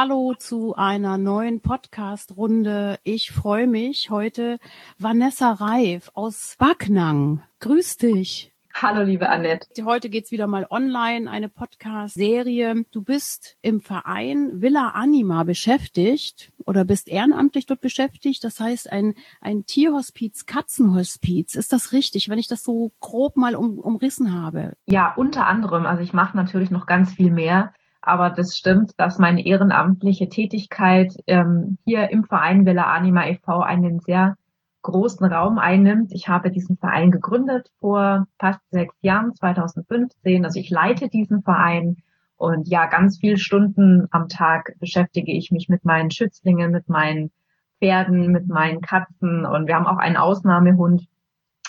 Hallo 0.00 0.32
zu 0.38 0.76
einer 0.76 1.18
neuen 1.18 1.60
Podcast-Runde. 1.60 3.00
Ich 3.02 3.32
freue 3.32 3.66
mich 3.66 4.10
heute 4.10 4.60
Vanessa 4.96 5.54
Reif 5.54 6.12
aus 6.14 6.54
Backnang. 6.56 7.42
Grüß 7.58 7.96
dich. 7.96 8.52
Hallo, 8.72 9.02
liebe 9.02 9.28
Annette. 9.28 9.84
Heute 9.84 10.08
geht's 10.08 10.30
wieder 10.30 10.46
mal 10.46 10.68
online, 10.70 11.28
eine 11.28 11.48
Podcast-Serie. 11.48 12.84
Du 12.92 13.02
bist 13.02 13.56
im 13.60 13.80
Verein 13.80 14.62
Villa 14.62 14.90
Anima 14.90 15.42
beschäftigt 15.42 16.52
oder 16.64 16.84
bist 16.84 17.08
ehrenamtlich 17.08 17.66
dort 17.66 17.80
beschäftigt. 17.80 18.44
Das 18.44 18.60
heißt, 18.60 18.92
ein, 18.92 19.14
ein 19.40 19.66
Tierhospiz, 19.66 20.46
Katzenhospiz. 20.46 21.56
Ist 21.56 21.72
das 21.72 21.90
richtig, 21.90 22.28
wenn 22.28 22.38
ich 22.38 22.46
das 22.46 22.62
so 22.62 22.92
grob 23.00 23.36
mal 23.36 23.56
um, 23.56 23.80
umrissen 23.80 24.32
habe? 24.32 24.74
Ja, 24.86 25.12
unter 25.16 25.48
anderem. 25.48 25.86
Also 25.86 26.04
ich 26.04 26.12
mache 26.12 26.36
natürlich 26.36 26.70
noch 26.70 26.86
ganz 26.86 27.14
viel 27.14 27.32
mehr. 27.32 27.72
Aber 28.08 28.30
das 28.30 28.56
stimmt, 28.56 28.92
dass 28.96 29.18
meine 29.18 29.44
ehrenamtliche 29.44 30.30
Tätigkeit 30.30 31.12
ähm, 31.26 31.76
hier 31.84 32.08
im 32.08 32.24
Verein 32.24 32.64
Villa 32.64 32.84
Anima 32.84 33.26
e.V. 33.26 33.60
einen 33.60 34.00
sehr 34.00 34.38
großen 34.80 35.30
Raum 35.30 35.58
einnimmt. 35.58 36.12
Ich 36.12 36.26
habe 36.26 36.50
diesen 36.50 36.78
Verein 36.78 37.10
gegründet 37.10 37.70
vor 37.80 38.26
fast 38.38 38.60
sechs 38.70 38.94
Jahren, 39.02 39.34
2015. 39.34 40.46
Also 40.46 40.58
ich 40.58 40.70
leite 40.70 41.10
diesen 41.10 41.42
Verein 41.42 41.98
und 42.38 42.66
ja, 42.68 42.86
ganz 42.86 43.18
viele 43.18 43.36
Stunden 43.36 44.08
am 44.10 44.28
Tag 44.28 44.72
beschäftige 44.80 45.32
ich 45.32 45.50
mich 45.50 45.68
mit 45.68 45.84
meinen 45.84 46.10
Schützlingen, 46.10 46.70
mit 46.70 46.88
meinen 46.88 47.30
Pferden, 47.78 48.32
mit 48.32 48.48
meinen 48.48 48.80
Katzen 48.80 49.44
und 49.44 49.66
wir 49.66 49.74
haben 49.74 49.86
auch 49.86 49.98
einen 49.98 50.16
Ausnahmehund. 50.16 51.06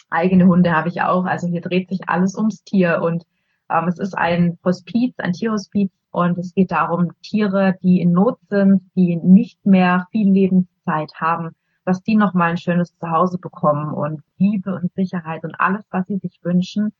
Eigene 0.10 0.46
Hunde 0.46 0.72
habe 0.72 0.88
ich 0.88 1.02
auch. 1.02 1.26
Also 1.26 1.48
hier 1.48 1.60
dreht 1.60 1.90
sich 1.90 2.08
alles 2.08 2.38
ums 2.38 2.64
Tier 2.64 3.02
und 3.02 3.26
ähm, 3.70 3.88
es 3.88 4.00
ist 4.00 4.18
ein 4.18 4.58
Hospiz, 4.64 5.16
ein 5.20 5.34
Tierhospiz 5.34 5.92
und 6.12 6.38
es 6.38 6.54
geht 6.54 6.72
darum, 6.72 7.12
Tiere, 7.22 7.76
die 7.84 8.02
in 8.02 8.12
Not 8.12 8.40
sind, 8.50 8.82
die 8.96 9.16
nicht 9.18 9.66
mehr 9.66 10.08
viel 10.12 10.32
Lebenszeit 10.32 11.14
haben, 11.16 11.56
dass 11.86 12.02
die 12.04 12.16
nochmal 12.16 12.52
ein 12.52 12.58
schönes 12.58 12.98
Zuhause 12.98 13.38
bekommen 13.38 13.94
und 13.94 14.22
Liebe 14.38 14.76
und 14.76 14.94
Sicherheit 14.94 15.44
und 15.44 15.60
alles, 15.60 15.86
was 15.92 16.08
sie 16.08 16.18
sich 16.18 16.40
wünschen 16.44 16.94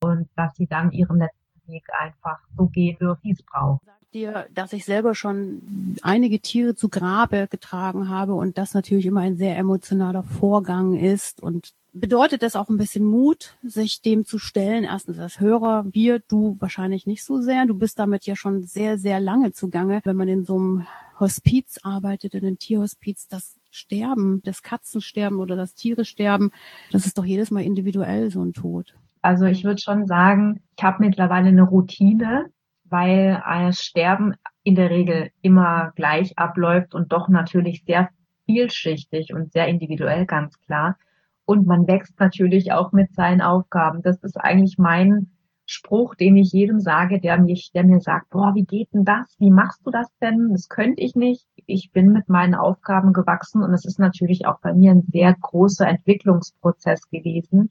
und 0.00 0.28
dass 0.36 0.54
sie 0.56 0.66
dann 0.66 0.92
ihren 0.92 1.18
letzten 1.18 1.72
Weg 1.72 1.84
einfach 1.98 2.38
so 2.56 2.66
gehen, 2.66 2.96
wie 3.22 3.32
es 3.32 3.42
braucht. 3.42 3.82
Dir, 4.14 4.46
dass 4.54 4.72
ich 4.72 4.84
selber 4.84 5.14
schon 5.14 5.96
einige 6.00 6.40
Tiere 6.40 6.74
zu 6.74 6.88
Grabe 6.88 7.48
getragen 7.50 8.08
habe 8.08 8.34
und 8.34 8.56
das 8.56 8.72
natürlich 8.72 9.04
immer 9.04 9.20
ein 9.20 9.36
sehr 9.36 9.58
emotionaler 9.58 10.22
Vorgang 10.22 10.94
ist 10.94 11.42
und 11.42 11.74
bedeutet 12.00 12.42
das 12.42 12.56
auch 12.56 12.68
ein 12.68 12.76
bisschen 12.76 13.04
Mut, 13.04 13.56
sich 13.62 14.02
dem 14.02 14.24
zu 14.24 14.38
stellen. 14.38 14.84
Erstens 14.84 15.18
als 15.18 15.40
Hörer, 15.40 15.86
wir, 15.90 16.20
du 16.20 16.56
wahrscheinlich 16.60 17.06
nicht 17.06 17.24
so 17.24 17.40
sehr. 17.40 17.66
Du 17.66 17.74
bist 17.74 17.98
damit 17.98 18.26
ja 18.26 18.36
schon 18.36 18.62
sehr, 18.62 18.98
sehr 18.98 19.20
lange 19.20 19.52
zugange. 19.52 20.00
Wenn 20.04 20.16
man 20.16 20.28
in 20.28 20.44
so 20.44 20.56
einem 20.56 20.86
Hospiz 21.18 21.78
arbeitet, 21.82 22.34
in 22.34 22.46
einem 22.46 22.58
Tierhospiz, 22.58 23.28
das 23.28 23.58
Sterben, 23.70 24.42
das 24.44 24.62
Katzensterben 24.62 25.38
oder 25.38 25.56
das 25.56 25.74
Tiere 25.74 26.04
sterben, 26.04 26.50
das 26.92 27.06
ist 27.06 27.18
doch 27.18 27.24
jedes 27.24 27.50
Mal 27.50 27.64
individuell 27.64 28.30
so 28.30 28.42
ein 28.42 28.52
Tod. 28.52 28.94
Also 29.22 29.46
ich 29.46 29.64
würde 29.64 29.80
schon 29.80 30.06
sagen, 30.06 30.62
ich 30.76 30.84
habe 30.84 31.04
mittlerweile 31.04 31.48
eine 31.48 31.62
Routine, 31.62 32.46
weil 32.84 33.42
das 33.44 33.80
Sterben 33.80 34.34
in 34.62 34.76
der 34.76 34.90
Regel 34.90 35.30
immer 35.42 35.92
gleich 35.96 36.38
abläuft 36.38 36.94
und 36.94 37.12
doch 37.12 37.28
natürlich 37.28 37.84
sehr 37.84 38.10
vielschichtig 38.44 39.32
und 39.32 39.52
sehr 39.52 39.66
individuell, 39.66 40.26
ganz 40.26 40.60
klar. 40.60 40.96
Und 41.46 41.66
man 41.66 41.86
wächst 41.86 42.18
natürlich 42.20 42.72
auch 42.72 42.92
mit 42.92 43.14
seinen 43.14 43.40
Aufgaben. 43.40 44.02
Das 44.02 44.22
ist 44.22 44.36
eigentlich 44.36 44.78
mein 44.78 45.30
Spruch, 45.64 46.14
den 46.14 46.36
ich 46.36 46.52
jedem 46.52 46.80
sage, 46.80 47.20
der 47.20 47.38
mich, 47.40 47.72
der 47.72 47.84
mir 47.84 48.00
sagt, 48.00 48.30
boah, 48.30 48.54
wie 48.54 48.64
geht 48.64 48.92
denn 48.92 49.04
das? 49.04 49.34
Wie 49.38 49.50
machst 49.50 49.84
du 49.84 49.90
das 49.90 50.08
denn? 50.20 50.50
Das 50.52 50.68
könnte 50.68 51.02
ich 51.02 51.14
nicht. 51.14 51.46
Ich 51.66 51.90
bin 51.92 52.12
mit 52.12 52.28
meinen 52.28 52.54
Aufgaben 52.54 53.12
gewachsen 53.12 53.62
und 53.62 53.72
es 53.72 53.84
ist 53.84 53.98
natürlich 53.98 54.46
auch 54.46 54.60
bei 54.60 54.74
mir 54.74 54.92
ein 54.92 55.02
sehr 55.12 55.34
großer 55.34 55.88
Entwicklungsprozess 55.88 57.08
gewesen. 57.10 57.70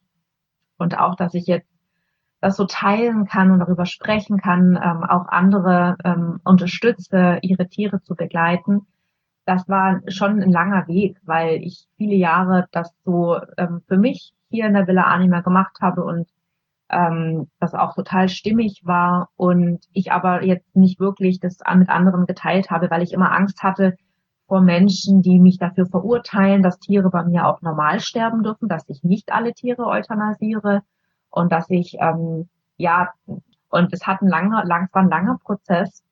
Und 0.77 0.97
auch, 0.99 1.15
dass 1.15 1.33
ich 1.33 1.47
jetzt 1.47 1.69
das 2.41 2.57
so 2.57 2.65
teilen 2.65 3.25
kann 3.25 3.51
und 3.51 3.59
darüber 3.59 3.85
sprechen 3.85 4.37
kann, 4.37 4.75
ähm, 4.81 5.03
auch 5.03 5.27
andere 5.27 5.95
ähm, 6.03 6.41
unterstütze, 6.43 7.39
ihre 7.41 7.67
Tiere 7.67 8.01
zu 8.01 8.15
begleiten. 8.15 8.85
Das 9.45 9.67
war 9.69 10.01
schon 10.07 10.41
ein 10.41 10.51
langer 10.51 10.88
Weg, 10.88 11.17
weil 11.23 11.57
ich 11.63 11.88
viele 11.97 12.16
Jahre 12.16 12.67
das 12.72 12.94
so 13.03 13.39
ähm, 13.57 13.81
für 13.88 13.97
mich 13.97 14.33
hier 14.50 14.66
in 14.66 14.73
der 14.73 14.88
Villa 14.88 15.03
Anima 15.03 15.41
gemacht 15.41 15.78
habe 15.81 16.03
und 16.03 16.28
ähm, 16.89 17.47
das 17.59 17.73
auch 17.73 17.95
total 17.95 18.29
stimmig 18.29 18.81
war 18.84 19.29
und 19.35 19.85
ich 19.94 20.11
aber 20.11 20.44
jetzt 20.44 20.75
nicht 20.75 21.00
wirklich 21.00 21.39
das 21.39 21.59
mit 21.75 21.89
anderen 21.89 22.25
geteilt 22.25 22.69
habe, 22.69 22.89
weil 22.89 23.03
ich 23.03 23.13
immer 23.13 23.31
Angst 23.31 23.63
hatte 23.63 23.97
vor 24.47 24.61
Menschen, 24.61 25.22
die 25.22 25.39
mich 25.39 25.57
dafür 25.57 25.88
verurteilen, 25.88 26.61
dass 26.61 26.79
Tiere 26.79 27.09
bei 27.09 27.23
mir 27.23 27.47
auch 27.47 27.61
normal 27.61 28.00
sterben 28.00 28.44
dürfen, 28.44 28.69
dass 28.69 28.88
ich 28.89 29.03
nicht 29.03 29.31
alle 29.31 29.53
Tiere 29.53 29.85
euthanasiere 29.85 30.81
und 31.29 31.51
dass 31.51 31.69
ich 31.69 31.97
ähm, 32.00 32.50
ja 32.78 33.09
und 33.69 33.91
es 33.94 34.07
hat 34.07 34.22
ein 34.22 34.29
langer, 34.29 34.63
lang, 34.66 34.89
war 34.94 35.01
ein 35.01 35.09
langer 35.09 35.38
Prozess 35.44 36.04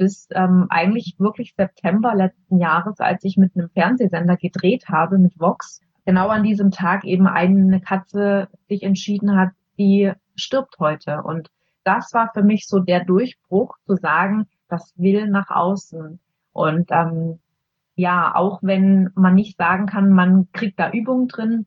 bis 0.00 0.28
ähm, 0.30 0.64
eigentlich 0.70 1.14
wirklich 1.18 1.52
September 1.54 2.14
letzten 2.14 2.58
Jahres, 2.58 3.00
als 3.00 3.22
ich 3.22 3.36
mit 3.36 3.54
einem 3.54 3.68
Fernsehsender 3.68 4.38
gedreht 4.38 4.88
habe 4.88 5.18
mit 5.18 5.38
Vox, 5.38 5.82
genau 6.06 6.28
an 6.28 6.42
diesem 6.42 6.70
Tag 6.70 7.04
eben 7.04 7.26
eine 7.26 7.82
Katze 7.82 8.48
sich 8.66 8.82
entschieden 8.82 9.36
hat, 9.36 9.50
die 9.78 10.10
stirbt 10.36 10.78
heute. 10.78 11.22
Und 11.22 11.50
das 11.84 12.14
war 12.14 12.30
für 12.32 12.42
mich 12.42 12.66
so 12.66 12.78
der 12.78 13.04
Durchbruch, 13.04 13.76
zu 13.86 13.96
sagen, 13.96 14.46
das 14.68 14.94
will 14.96 15.28
nach 15.28 15.50
außen. 15.50 16.18
Und 16.52 16.90
ähm, 16.90 17.38
ja, 17.94 18.34
auch 18.34 18.60
wenn 18.62 19.10
man 19.14 19.34
nicht 19.34 19.58
sagen 19.58 19.84
kann, 19.84 20.08
man 20.12 20.48
kriegt 20.52 20.80
da 20.80 20.90
Übungen 20.92 21.28
drin, 21.28 21.66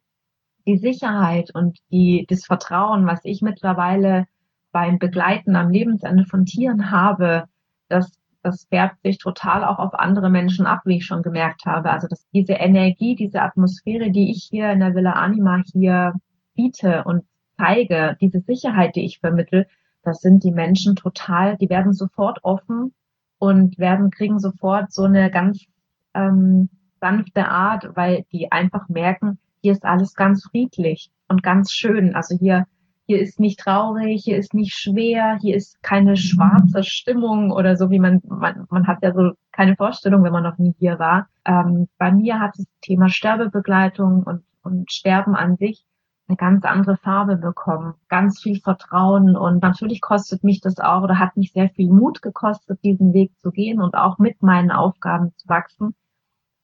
die 0.65 0.77
Sicherheit 0.77 1.51
und 1.53 1.77
die, 1.91 2.25
das 2.27 2.45
Vertrauen, 2.45 3.05
was 3.05 3.19
ich 3.25 3.43
mittlerweile 3.43 4.25
beim 4.71 4.97
Begleiten 4.97 5.55
am 5.55 5.69
Lebensende 5.69 6.25
von 6.25 6.45
Tieren 6.45 6.89
habe, 6.89 7.43
das, 7.89 8.11
das 8.43 8.65
färbt 8.65 9.01
sich 9.01 9.17
total 9.17 9.63
auch 9.63 9.79
auf 9.79 9.93
andere 9.93 10.29
Menschen 10.29 10.65
ab, 10.65 10.81
wie 10.85 10.97
ich 10.97 11.05
schon 11.05 11.23
gemerkt 11.23 11.65
habe. 11.65 11.91
Also 11.91 12.07
dass 12.07 12.27
diese 12.33 12.53
Energie, 12.53 13.15
diese 13.15 13.41
Atmosphäre, 13.41 14.11
die 14.11 14.29
ich 14.31 14.47
hier 14.49 14.71
in 14.71 14.81
der 14.81 14.93
Villa 14.93 15.13
Anima 15.13 15.63
hier 15.71 16.13
biete 16.53 17.03
und 17.05 17.23
zeige, 17.57 18.17
diese 18.19 18.41
Sicherheit, 18.41 18.95
die 18.95 19.05
ich 19.05 19.19
vermittel, 19.19 19.65
das 20.03 20.19
sind 20.19 20.43
die 20.43 20.51
Menschen 20.51 20.95
total, 20.95 21.57
die 21.57 21.69
werden 21.69 21.93
sofort 21.93 22.43
offen 22.43 22.93
und 23.39 23.79
werden, 23.79 24.11
kriegen 24.11 24.39
sofort 24.39 24.91
so 24.91 25.03
eine 25.03 25.31
ganz 25.31 25.65
ähm, 26.13 26.69
sanfte 26.99 27.47
Art, 27.47 27.95
weil 27.95 28.25
die 28.31 28.51
einfach 28.51 28.89
merken, 28.89 29.39
hier 29.61 29.71
ist 29.71 29.85
alles 29.85 30.13
ganz 30.13 30.43
friedlich 30.43 31.11
und 31.29 31.41
ganz 31.43 31.71
schön. 31.71 32.15
Also 32.15 32.37
hier, 32.37 32.65
hier 33.05 33.19
ist 33.19 33.39
nicht 33.39 33.59
traurig, 33.59 34.23
hier 34.23 34.37
ist 34.37 34.53
nicht 34.53 34.75
schwer, 34.75 35.37
hier 35.41 35.55
ist 35.55 35.81
keine 35.83 36.15
schwarze 36.15 36.83
Stimmung 36.83 37.51
oder 37.51 37.75
so, 37.75 37.89
wie 37.89 37.99
man, 37.99 38.21
man, 38.25 38.65
man 38.69 38.87
hat 38.87 38.99
ja 39.01 39.13
so 39.13 39.31
keine 39.51 39.75
Vorstellung, 39.75 40.23
wenn 40.23 40.31
man 40.31 40.43
noch 40.43 40.57
nie 40.57 40.73
hier 40.79 40.99
war. 40.99 41.27
Ähm, 41.45 41.87
bei 41.97 42.11
mir 42.11 42.39
hat 42.39 42.53
das 42.57 42.65
Thema 42.81 43.09
Sterbebegleitung 43.09 44.23
und, 44.23 44.43
und 44.63 44.91
Sterben 44.91 45.35
an 45.35 45.57
sich 45.57 45.85
eine 46.27 46.37
ganz 46.37 46.63
andere 46.63 46.97
Farbe 46.97 47.35
bekommen, 47.35 47.95
ganz 48.07 48.41
viel 48.41 48.59
Vertrauen 48.61 49.35
und 49.35 49.61
natürlich 49.61 49.99
kostet 49.99 50.43
mich 50.43 50.61
das 50.61 50.79
auch 50.79 51.03
oder 51.03 51.19
hat 51.19 51.35
mich 51.35 51.51
sehr 51.51 51.69
viel 51.69 51.89
Mut 51.89 52.21
gekostet, 52.21 52.81
diesen 52.83 53.13
Weg 53.13 53.37
zu 53.39 53.51
gehen 53.51 53.81
und 53.81 53.95
auch 53.95 54.19
mit 54.19 54.41
meinen 54.41 54.71
Aufgaben 54.71 55.33
zu 55.35 55.49
wachsen. 55.49 55.95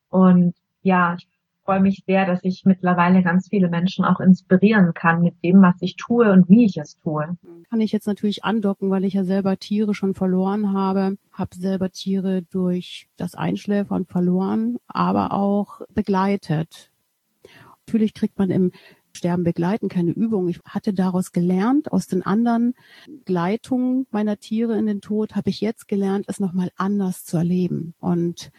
Und 0.10 0.56
ja, 0.82 1.16
ich 1.20 1.28
freue 1.66 1.82
mich 1.82 2.04
sehr, 2.08 2.26
dass 2.26 2.40
ich 2.44 2.64
mittlerweile 2.66 3.24
ganz 3.24 3.48
viele 3.50 3.70
Menschen 3.70 4.06
auch 4.06 4.20
inspirieren 4.20 4.94
kann 4.94 5.22
mit 5.22 5.36
dem, 5.44 5.62
was 5.62 5.76
ich 5.82 5.96
tue 5.96 6.32
und 6.32 6.50
wie 6.50 6.66
ich 6.66 6.78
es 6.78 6.98
tue. 7.00 7.38
Kann 7.70 7.82
ich 7.82 7.92
jetzt 7.92 8.08
natürlich 8.08 8.44
andocken, 8.44 8.90
weil 8.90 9.06
ich 9.06 9.14
ja 9.14 9.24
selber 9.24 9.58
Tiere 9.58 9.94
schon 9.94 10.16
verloren 10.16 10.74
habe, 10.74 11.18
habe 11.32 11.56
selber 11.56 11.92
Tiere 11.92 12.42
durch 12.44 13.08
das 13.18 13.36
Einschläfern 13.36 14.06
verloren, 14.06 14.78
aber 14.88 15.34
auch 15.34 15.82
begleitet. 15.94 16.92
Natürlich 17.86 18.14
kriegt 18.14 18.38
man 18.38 18.52
im 18.52 18.72
Sterben 19.14 19.44
begleiten, 19.44 19.90
keine 19.90 20.12
Übung. 20.12 20.48
Ich 20.50 20.60
hatte 20.66 20.94
daraus 20.94 21.32
gelernt, 21.32 21.92
aus 21.92 22.08
den 22.08 22.24
anderen 22.26 22.76
Gleitungen 23.26 24.08
meiner 24.12 24.38
Tiere 24.38 24.78
in 24.78 24.86
den 24.86 25.02
Tod, 25.02 25.36
habe 25.36 25.50
ich 25.50 25.62
jetzt 25.62 25.88
gelernt, 25.88 26.26
es 26.28 26.40
nochmal 26.40 26.70
anders 26.78 27.26
zu 27.26 27.38
erleben. 27.38 27.94
Und 28.00 28.52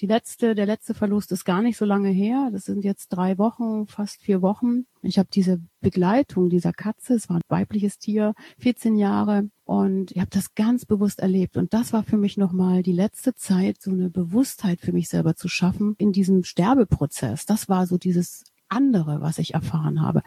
Die 0.00 0.06
letzte, 0.06 0.54
der 0.54 0.66
letzte 0.66 0.94
Verlust 0.94 1.32
ist 1.32 1.44
gar 1.44 1.62
nicht 1.62 1.76
so 1.76 1.84
lange 1.84 2.08
her. 2.08 2.50
Das 2.52 2.64
sind 2.64 2.84
jetzt 2.84 3.08
drei 3.08 3.38
Wochen, 3.38 3.86
fast 3.86 4.20
vier 4.22 4.42
Wochen. 4.42 4.86
Ich 5.02 5.18
habe 5.18 5.28
diese 5.32 5.60
Begleitung 5.80 6.48
dieser 6.48 6.72
Katze, 6.72 7.14
es 7.14 7.28
war 7.28 7.36
ein 7.36 7.42
weibliches 7.48 7.98
Tier, 7.98 8.34
14 8.58 8.96
Jahre, 8.96 9.48
und 9.64 10.10
ich 10.12 10.18
habe 10.18 10.30
das 10.30 10.54
ganz 10.54 10.84
bewusst 10.84 11.20
erlebt. 11.20 11.56
Und 11.56 11.72
das 11.72 11.92
war 11.92 12.02
für 12.02 12.16
mich 12.16 12.36
nochmal 12.36 12.82
die 12.82 12.92
letzte 12.92 13.34
Zeit, 13.34 13.80
so 13.80 13.90
eine 13.90 14.10
Bewusstheit 14.10 14.80
für 14.80 14.92
mich 14.92 15.08
selber 15.08 15.34
zu 15.34 15.48
schaffen 15.48 15.94
in 15.98 16.12
diesem 16.12 16.44
Sterbeprozess. 16.44 17.46
Das 17.46 17.68
war 17.68 17.86
so 17.86 17.96
dieses 17.96 18.44
andere, 18.68 19.20
was 19.20 19.38
ich 19.38 19.54
erfahren 19.54 20.00
habe. 20.00 20.22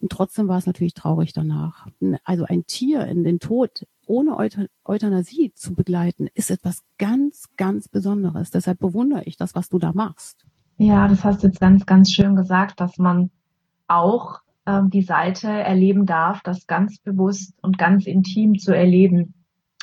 Und 0.00 0.10
trotzdem 0.10 0.48
war 0.48 0.58
es 0.58 0.66
natürlich 0.66 0.94
traurig 0.94 1.32
danach. 1.32 1.86
Also 2.24 2.44
ein 2.44 2.66
Tier 2.66 3.06
in 3.06 3.24
den 3.24 3.38
Tod 3.40 3.86
ohne 4.10 4.36
Euthanasie 4.84 5.52
zu 5.54 5.74
begleiten, 5.74 6.28
ist 6.34 6.50
etwas 6.50 6.82
ganz, 6.98 7.48
ganz 7.56 7.88
Besonderes. 7.88 8.50
Deshalb 8.50 8.80
bewundere 8.80 9.22
ich 9.24 9.36
das, 9.36 9.54
was 9.54 9.68
du 9.68 9.78
da 9.78 9.92
machst. 9.92 10.44
Ja, 10.78 11.06
das 11.06 11.24
hast 11.24 11.42
du 11.42 11.46
jetzt 11.46 11.60
ganz, 11.60 11.86
ganz 11.86 12.10
schön 12.10 12.34
gesagt, 12.34 12.80
dass 12.80 12.98
man 12.98 13.30
auch 13.86 14.40
ähm, 14.66 14.90
die 14.90 15.02
Seite 15.02 15.48
erleben 15.48 16.06
darf, 16.06 16.42
das 16.42 16.66
ganz 16.66 16.98
bewusst 16.98 17.54
und 17.62 17.78
ganz 17.78 18.06
intim 18.06 18.58
zu 18.58 18.74
erleben. 18.74 19.34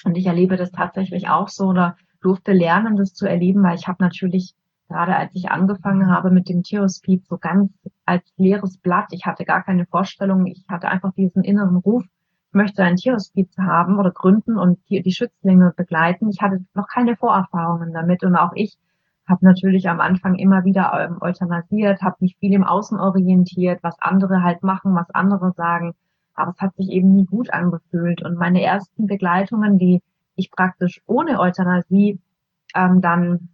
Und 0.03 0.18
ich 0.18 0.25
erlebe 0.25 0.57
das 0.57 0.71
tatsächlich 0.71 1.30
auch 1.30 1.47
so 1.47 1.68
oder 1.68 1.95
durfte 2.21 2.51
lernen, 2.51 2.97
das 2.97 3.13
zu 3.13 3.25
erleben, 3.27 3.63
weil 3.63 3.77
ich 3.77 3.88
habe 3.88 4.03
natürlich 4.03 4.56
gerade 4.89 5.15
als 5.15 5.31
ich 5.35 5.50
angefangen 5.50 6.09
habe 6.09 6.31
mit 6.31 6.50
dem 6.50 6.63
Tierhospiz 6.63 7.27
so 7.27 7.38
ganz 7.38 7.71
als 8.06 8.23
leeres 8.38 8.77
Blatt. 8.77 9.07
Ich 9.12 9.25
hatte 9.25 9.45
gar 9.45 9.63
keine 9.63 9.85
Vorstellung. 9.85 10.45
Ich 10.45 10.65
hatte 10.69 10.88
einfach 10.88 11.13
diesen 11.13 11.44
inneren 11.44 11.77
Ruf, 11.77 12.06
möchte 12.57 12.83
ein 12.83 12.98
Tierhospiz 12.98 13.57
haben 13.57 14.00
oder 14.00 14.12
gründen 14.12 14.57
und 14.57 14.80
die, 14.89 15.01
die 15.01 15.13
Schützlinge 15.13 15.74
begleiten. 15.75 16.30
Ich 16.30 16.42
hatte 16.42 16.65
noch 16.74 16.88
keine 16.88 17.15
Vorerfahrungen 17.15 17.94
damit 17.94 18.24
und 18.24 18.36
auch 18.36 18.51
ich 18.56 18.77
habe 19.27 19.45
natürlich 19.45 19.89
am 19.89 20.00
Anfang 20.00 20.36
immer 20.36 20.63
wieder 20.63 20.92
ähm, 21.00 21.18
euthanasiert, 21.21 22.01
habe 22.01 22.18
mich 22.19 22.38
viel 22.38 22.54
im 22.54 22.63
Außen 22.63 23.00
orientiert, 23.00 23.80
was 23.83 23.95
andere 24.00 24.42
halt 24.42 24.63
machen, 24.63 24.95
was 24.95 25.09
andere 25.12 25.54
sagen. 25.54 25.94
Aber 26.33 26.51
es 26.51 26.59
hat 26.59 26.75
sich 26.75 26.89
eben 26.89 27.13
nie 27.13 27.25
gut 27.25 27.51
angefühlt. 27.51 28.21
Und 28.21 28.38
meine 28.38 28.62
ersten 28.62 29.07
Begleitungen, 29.07 29.80
die 29.80 30.01
ich 30.36 30.51
praktisch 30.51 31.01
ohne 31.07 31.39
Euthanasie 31.39 32.19
ähm, 32.74 33.01
dann 33.01 33.50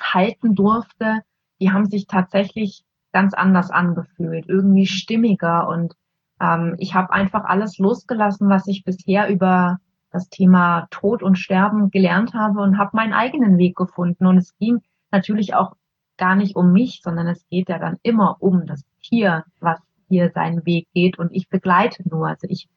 halten 0.00 0.54
durfte, 0.54 1.20
die 1.60 1.72
haben 1.72 1.86
sich 1.86 2.06
tatsächlich 2.06 2.84
ganz 3.12 3.34
anders 3.34 3.70
angefühlt, 3.70 4.48
irgendwie 4.48 4.86
stimmiger 4.86 5.68
und 5.68 5.94
ähm, 6.42 6.74
ich 6.78 6.94
habe 6.94 7.12
einfach 7.12 7.44
alles 7.44 7.78
losgelassen, 7.78 8.48
was 8.48 8.66
ich 8.66 8.84
bisher 8.84 9.28
über 9.28 9.78
das 10.10 10.28
Thema 10.28 10.88
Tod 10.90 11.22
und 11.22 11.38
Sterben 11.38 11.90
gelernt 11.90 12.34
habe 12.34 12.60
und 12.60 12.76
habe 12.76 12.90
meinen 12.94 13.14
eigenen 13.14 13.56
Weg 13.56 13.76
gefunden. 13.76 14.26
Und 14.26 14.36
es 14.36 14.54
ging 14.58 14.82
natürlich 15.10 15.54
auch 15.54 15.74
gar 16.18 16.34
nicht 16.34 16.56
um 16.56 16.72
mich, 16.72 17.00
sondern 17.02 17.28
es 17.28 17.46
geht 17.48 17.68
ja 17.68 17.78
dann 17.78 17.98
immer 18.02 18.36
um 18.40 18.66
das 18.66 18.84
Tier, 19.02 19.44
was 19.60 19.80
hier 20.08 20.30
seinen 20.34 20.66
Weg 20.66 20.88
geht 20.92 21.18
und 21.18 21.30
ich 21.32 21.48
begleite 21.48 22.06
nur. 22.06 22.28
Also 22.28 22.46
ich, 22.50 22.68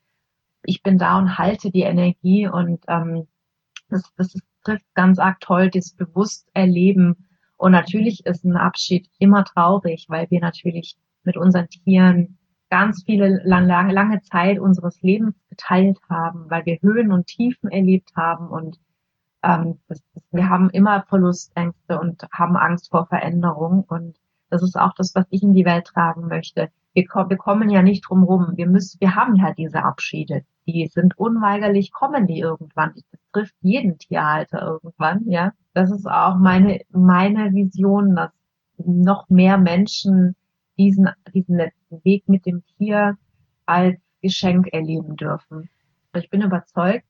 ich 0.63 0.81
bin 0.81 0.97
da 0.97 1.17
und 1.17 1.37
halte 1.37 1.71
die 1.71 1.81
Energie 1.81 2.47
und 2.47 2.85
ähm, 2.87 3.27
das, 3.89 4.03
das 4.15 4.33
trifft 4.63 4.85
ganz 4.93 5.19
arg 5.19 5.41
toll, 5.41 5.69
das 5.69 5.91
bewusst 5.91 6.47
erleben. 6.53 7.27
Und 7.57 7.73
natürlich 7.73 8.25
ist 8.25 8.45
ein 8.45 8.55
Abschied 8.57 9.09
immer 9.19 9.43
traurig, 9.43 10.05
weil 10.07 10.29
wir 10.29 10.39
natürlich 10.39 10.95
mit 11.23 11.35
unseren 11.35 11.67
Tieren 11.67 12.37
ganz 12.75 13.03
viele 13.05 13.41
lange, 13.45 13.93
lange 13.93 14.21
Zeit 14.21 14.59
unseres 14.59 15.01
Lebens 15.01 15.33
geteilt 15.49 15.97
haben, 16.09 16.49
weil 16.49 16.65
wir 16.65 16.77
Höhen 16.81 17.13
und 17.13 17.25
Tiefen 17.25 17.71
erlebt 17.71 18.11
haben 18.17 18.49
und 18.49 18.77
ähm, 19.43 19.79
das, 19.87 20.03
wir 20.31 20.49
haben 20.49 20.69
immer 20.71 21.05
Verlustängste 21.07 21.97
und 21.97 22.27
haben 22.33 22.57
Angst 22.57 22.91
vor 22.91 23.05
Veränderung 23.05 23.85
und 23.87 24.17
das 24.49 24.61
ist 24.61 24.77
auch 24.77 24.93
das, 24.93 25.15
was 25.15 25.25
ich 25.29 25.41
in 25.41 25.53
die 25.53 25.63
Welt 25.63 25.85
tragen 25.85 26.27
möchte. 26.27 26.69
Wir, 26.93 27.05
wir 27.05 27.37
kommen 27.37 27.69
ja 27.69 27.81
nicht 27.81 28.01
drum 28.09 28.23
rum. 28.23 28.51
Wir 28.55 28.67
müssen, 28.67 28.99
wir 28.99 29.15
haben 29.15 29.35
ja 29.35 29.53
diese 29.53 29.83
Abschiede. 29.83 30.43
Die 30.67 30.87
sind 30.87 31.17
unweigerlich, 31.17 31.93
kommen 31.93 32.27
die 32.27 32.39
irgendwann. 32.39 32.91
Das 32.95 33.21
trifft 33.31 33.55
jeden 33.61 33.97
Tierhalter 33.99 34.61
irgendwann, 34.61 35.23
ja. 35.29 35.53
Das 35.73 35.91
ist 35.91 36.07
auch 36.07 36.35
meine, 36.35 36.81
meine 36.91 37.53
Vision, 37.53 38.15
dass 38.15 38.31
noch 38.77 39.29
mehr 39.29 39.57
Menschen 39.57 40.35
diesen, 40.77 41.09
diesen 41.33 41.57
letzten 41.57 42.03
Weg 42.03 42.27
mit 42.27 42.45
dem 42.45 42.63
Tier 42.77 43.17
als 43.65 43.97
Geschenk 44.21 44.67
erleben 44.73 45.15
dürfen. 45.15 45.69
Ich 46.15 46.29
bin 46.29 46.41
überzeugt, 46.41 47.05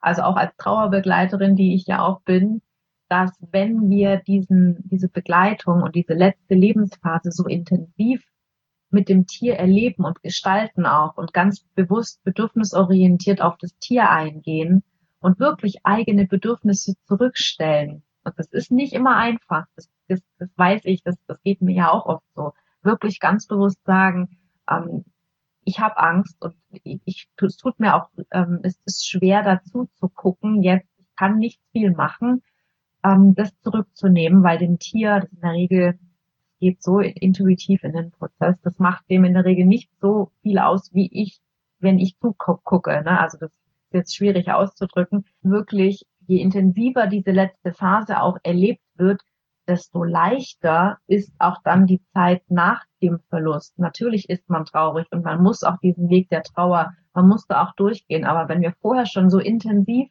also 0.00 0.22
auch 0.22 0.36
als 0.36 0.56
Trauerbegleiterin, 0.56 1.56
die 1.56 1.74
ich 1.74 1.86
ja 1.86 2.02
auch 2.04 2.20
bin, 2.22 2.62
dass 3.08 3.32
wenn 3.50 3.88
wir 3.88 4.18
diesen, 4.18 4.88
diese 4.88 5.08
Begleitung 5.08 5.82
und 5.82 5.94
diese 5.94 6.14
letzte 6.14 6.54
Lebensphase 6.54 7.32
so 7.32 7.46
intensiv 7.46 8.22
mit 8.90 9.08
dem 9.08 9.26
Tier 9.26 9.56
erleben 9.56 10.04
und 10.04 10.22
gestalten 10.22 10.86
auch 10.86 11.16
und 11.16 11.32
ganz 11.32 11.60
bewusst 11.74 12.22
bedürfnisorientiert 12.24 13.40
auf 13.40 13.56
das 13.58 13.76
Tier 13.78 14.10
eingehen 14.10 14.82
und 15.20 15.38
wirklich 15.38 15.84
eigene 15.84 16.26
Bedürfnisse 16.26 16.94
zurückstellen. 17.06 18.02
Und 18.24 18.38
das 18.38 18.50
ist 18.52 18.70
nicht 18.70 18.92
immer 18.92 19.16
einfach. 19.16 19.66
Das, 19.76 19.88
das, 20.08 20.20
das 20.38 20.50
weiß 20.56 20.82
ich, 20.84 21.02
das, 21.02 21.16
das 21.26 21.40
geht 21.42 21.60
mir 21.60 21.74
ja 21.74 21.90
auch 21.90 22.06
oft 22.06 22.24
so 22.34 22.52
wirklich 22.82 23.20
ganz 23.20 23.46
bewusst 23.46 23.84
sagen, 23.84 24.38
ähm, 24.70 25.04
ich 25.64 25.80
habe 25.80 25.98
Angst 25.98 26.36
und 26.42 26.54
ich, 26.82 27.00
ich, 27.04 27.28
es 27.36 27.56
tut 27.56 27.78
mir 27.78 27.94
auch, 27.94 28.10
ähm, 28.30 28.60
es 28.62 28.80
ist 28.86 29.06
schwer 29.06 29.42
dazu 29.42 29.88
zu 29.96 30.08
gucken. 30.08 30.62
Jetzt 30.62 30.88
ich 30.98 31.06
kann 31.16 31.38
nicht 31.38 31.60
viel 31.72 31.90
machen, 31.90 32.42
ähm, 33.04 33.34
das 33.34 33.52
zurückzunehmen, 33.60 34.42
weil 34.42 34.58
dem 34.58 34.78
Tier 34.78 35.20
das 35.20 35.32
in 35.32 35.40
der 35.40 35.52
Regel 35.52 35.98
geht 36.60 36.82
so 36.82 37.00
intuitiv 37.00 37.84
in 37.84 37.92
den 37.92 38.10
Prozess. 38.10 38.56
Das 38.62 38.78
macht 38.78 39.08
dem 39.10 39.24
in 39.24 39.34
der 39.34 39.44
Regel 39.44 39.66
nicht 39.66 39.90
so 40.00 40.32
viel 40.42 40.58
aus, 40.58 40.92
wie 40.92 41.08
ich, 41.12 41.38
wenn 41.78 41.98
ich 41.98 42.18
zugucke. 42.18 43.02
Ne? 43.02 43.20
Also 43.20 43.38
das 43.38 43.50
ist 43.50 43.94
jetzt 43.94 44.16
schwierig 44.16 44.50
auszudrücken. 44.50 45.24
Wirklich, 45.42 46.04
je 46.26 46.40
intensiver 46.40 47.06
diese 47.06 47.30
letzte 47.30 47.72
Phase 47.72 48.20
auch 48.20 48.38
erlebt 48.42 48.82
wird, 48.96 49.22
desto 49.68 50.02
leichter 50.02 50.98
ist 51.06 51.32
auch 51.38 51.62
dann 51.62 51.86
die 51.86 52.02
Zeit 52.14 52.42
nach 52.48 52.84
dem 53.02 53.20
Verlust. 53.28 53.78
Natürlich 53.78 54.28
ist 54.28 54.48
man 54.48 54.64
traurig 54.64 55.06
und 55.12 55.24
man 55.24 55.42
muss 55.42 55.62
auch 55.62 55.78
diesen 55.78 56.08
Weg 56.08 56.30
der 56.30 56.42
Trauer, 56.42 56.94
man 57.12 57.28
muss 57.28 57.46
da 57.46 57.64
auch 57.64 57.74
durchgehen. 57.74 58.24
Aber 58.24 58.48
wenn 58.48 58.62
wir 58.62 58.74
vorher 58.80 59.06
schon 59.06 59.30
so 59.30 59.38
intensiv 59.38 60.08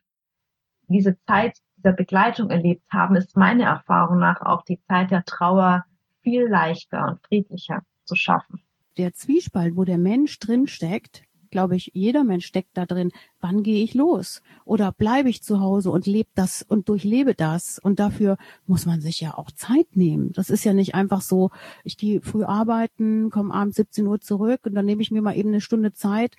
diese 0.87 1.17
Zeit 1.25 1.57
dieser 1.77 1.93
Begleitung 1.93 2.49
erlebt 2.49 2.83
haben, 2.91 3.15
ist 3.15 3.35
meine 3.35 3.63
Erfahrung 3.63 4.19
nach 4.19 4.41
auch 4.41 4.63
die 4.63 4.79
Zeit 4.87 5.11
der 5.11 5.25
Trauer 5.25 5.85
viel 6.21 6.47
leichter 6.47 7.07
und 7.07 7.19
friedlicher 7.27 7.81
zu 8.05 8.15
schaffen. 8.15 8.61
Der 8.97 9.13
Zwiespalt, 9.13 9.75
wo 9.75 9.83
der 9.83 9.97
Mensch 9.97 10.39
drin 10.39 10.67
steckt, 10.67 11.23
glaube 11.51 11.75
ich, 11.75 11.91
jeder 11.93 12.23
Mensch 12.23 12.45
steckt 12.45 12.75
da 12.75 12.85
drin. 12.85 13.11
Wann 13.39 13.63
gehe 13.63 13.83
ich 13.83 13.93
los? 13.93 14.41
Oder 14.65 14.91
bleibe 14.91 15.29
ich 15.29 15.43
zu 15.43 15.59
Hause 15.59 15.91
und 15.91 16.05
lebe 16.05 16.29
das 16.35 16.63
und 16.67 16.89
durchlebe 16.89 17.33
das? 17.33 17.79
Und 17.79 17.99
dafür 17.99 18.37
muss 18.65 18.85
man 18.85 19.01
sich 19.01 19.21
ja 19.21 19.37
auch 19.37 19.51
Zeit 19.51 19.95
nehmen. 19.95 20.31
Das 20.33 20.49
ist 20.49 20.63
ja 20.63 20.73
nicht 20.73 20.95
einfach 20.95 21.21
so, 21.21 21.51
ich 21.83 21.97
gehe 21.97 22.21
früh 22.21 22.43
arbeiten, 22.43 23.29
komme 23.29 23.53
abends 23.53 23.77
17 23.77 24.07
Uhr 24.07 24.21
zurück 24.21 24.61
und 24.65 24.75
dann 24.75 24.85
nehme 24.85 25.01
ich 25.01 25.11
mir 25.11 25.21
mal 25.21 25.37
eben 25.37 25.49
eine 25.49 25.61
Stunde 25.61 25.93
Zeit 25.93 26.35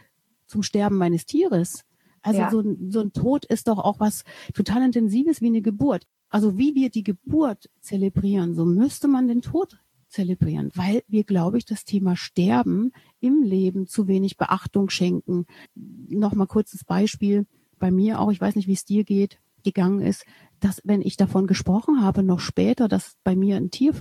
zum 0.47 0.63
Sterben 0.63 0.97
meines 0.97 1.27
Tieres. 1.27 1.85
Also 2.23 2.41
ja. 2.41 2.51
so, 2.51 2.61
ein, 2.61 2.91
so 2.91 3.01
ein 3.01 3.13
Tod 3.13 3.45
ist 3.45 3.69
doch 3.69 3.79
auch 3.79 4.01
was 4.01 4.25
total 4.55 4.83
Intensives 4.83 5.41
wie 5.41 5.47
eine 5.47 5.63
Geburt. 5.63 6.07
Also 6.31 6.59
wie 6.59 6.75
wir 6.75 6.91
die 6.91 7.05
Geburt 7.05 7.71
zelebrieren, 7.81 8.55
so 8.55 8.65
müsste 8.65 9.09
man 9.09 9.29
den 9.29 9.41
Tod 9.41 9.79
zelebrieren, 10.09 10.71
weil 10.75 11.03
wir, 11.07 11.25
glaube 11.25 11.59
ich, 11.59 11.65
das 11.65 11.85
Thema 11.85 12.17
Sterben 12.17 12.93
im 13.21 13.43
Leben 13.43 13.87
zu 13.87 14.09
wenig 14.09 14.37
Beachtung 14.37 14.91
schenken. 14.91 15.47
Nochmal 15.75 16.47
kurzes 16.47 16.85
Beispiel 16.85 17.47
bei 17.79 17.91
mir 17.91 18.21
auch, 18.21 18.31
ich 18.31 18.41
weiß 18.41 18.57
nicht, 18.57 18.69
wie 18.69 18.73
es 18.73 18.85
dir 18.85 19.05
geht, 19.05 19.41
gegangen 19.65 20.01
ist, 20.01 20.25
dass 20.61 20.81
wenn 20.85 21.03
ich 21.03 21.17
davon 21.17 21.47
gesprochen 21.47 22.03
habe, 22.03 22.23
noch 22.23 22.41
später, 22.41 22.89
dass 22.89 23.17
bei 23.25 23.37
mir 23.37 23.57
ein 23.57 23.71
Tier 23.71 23.95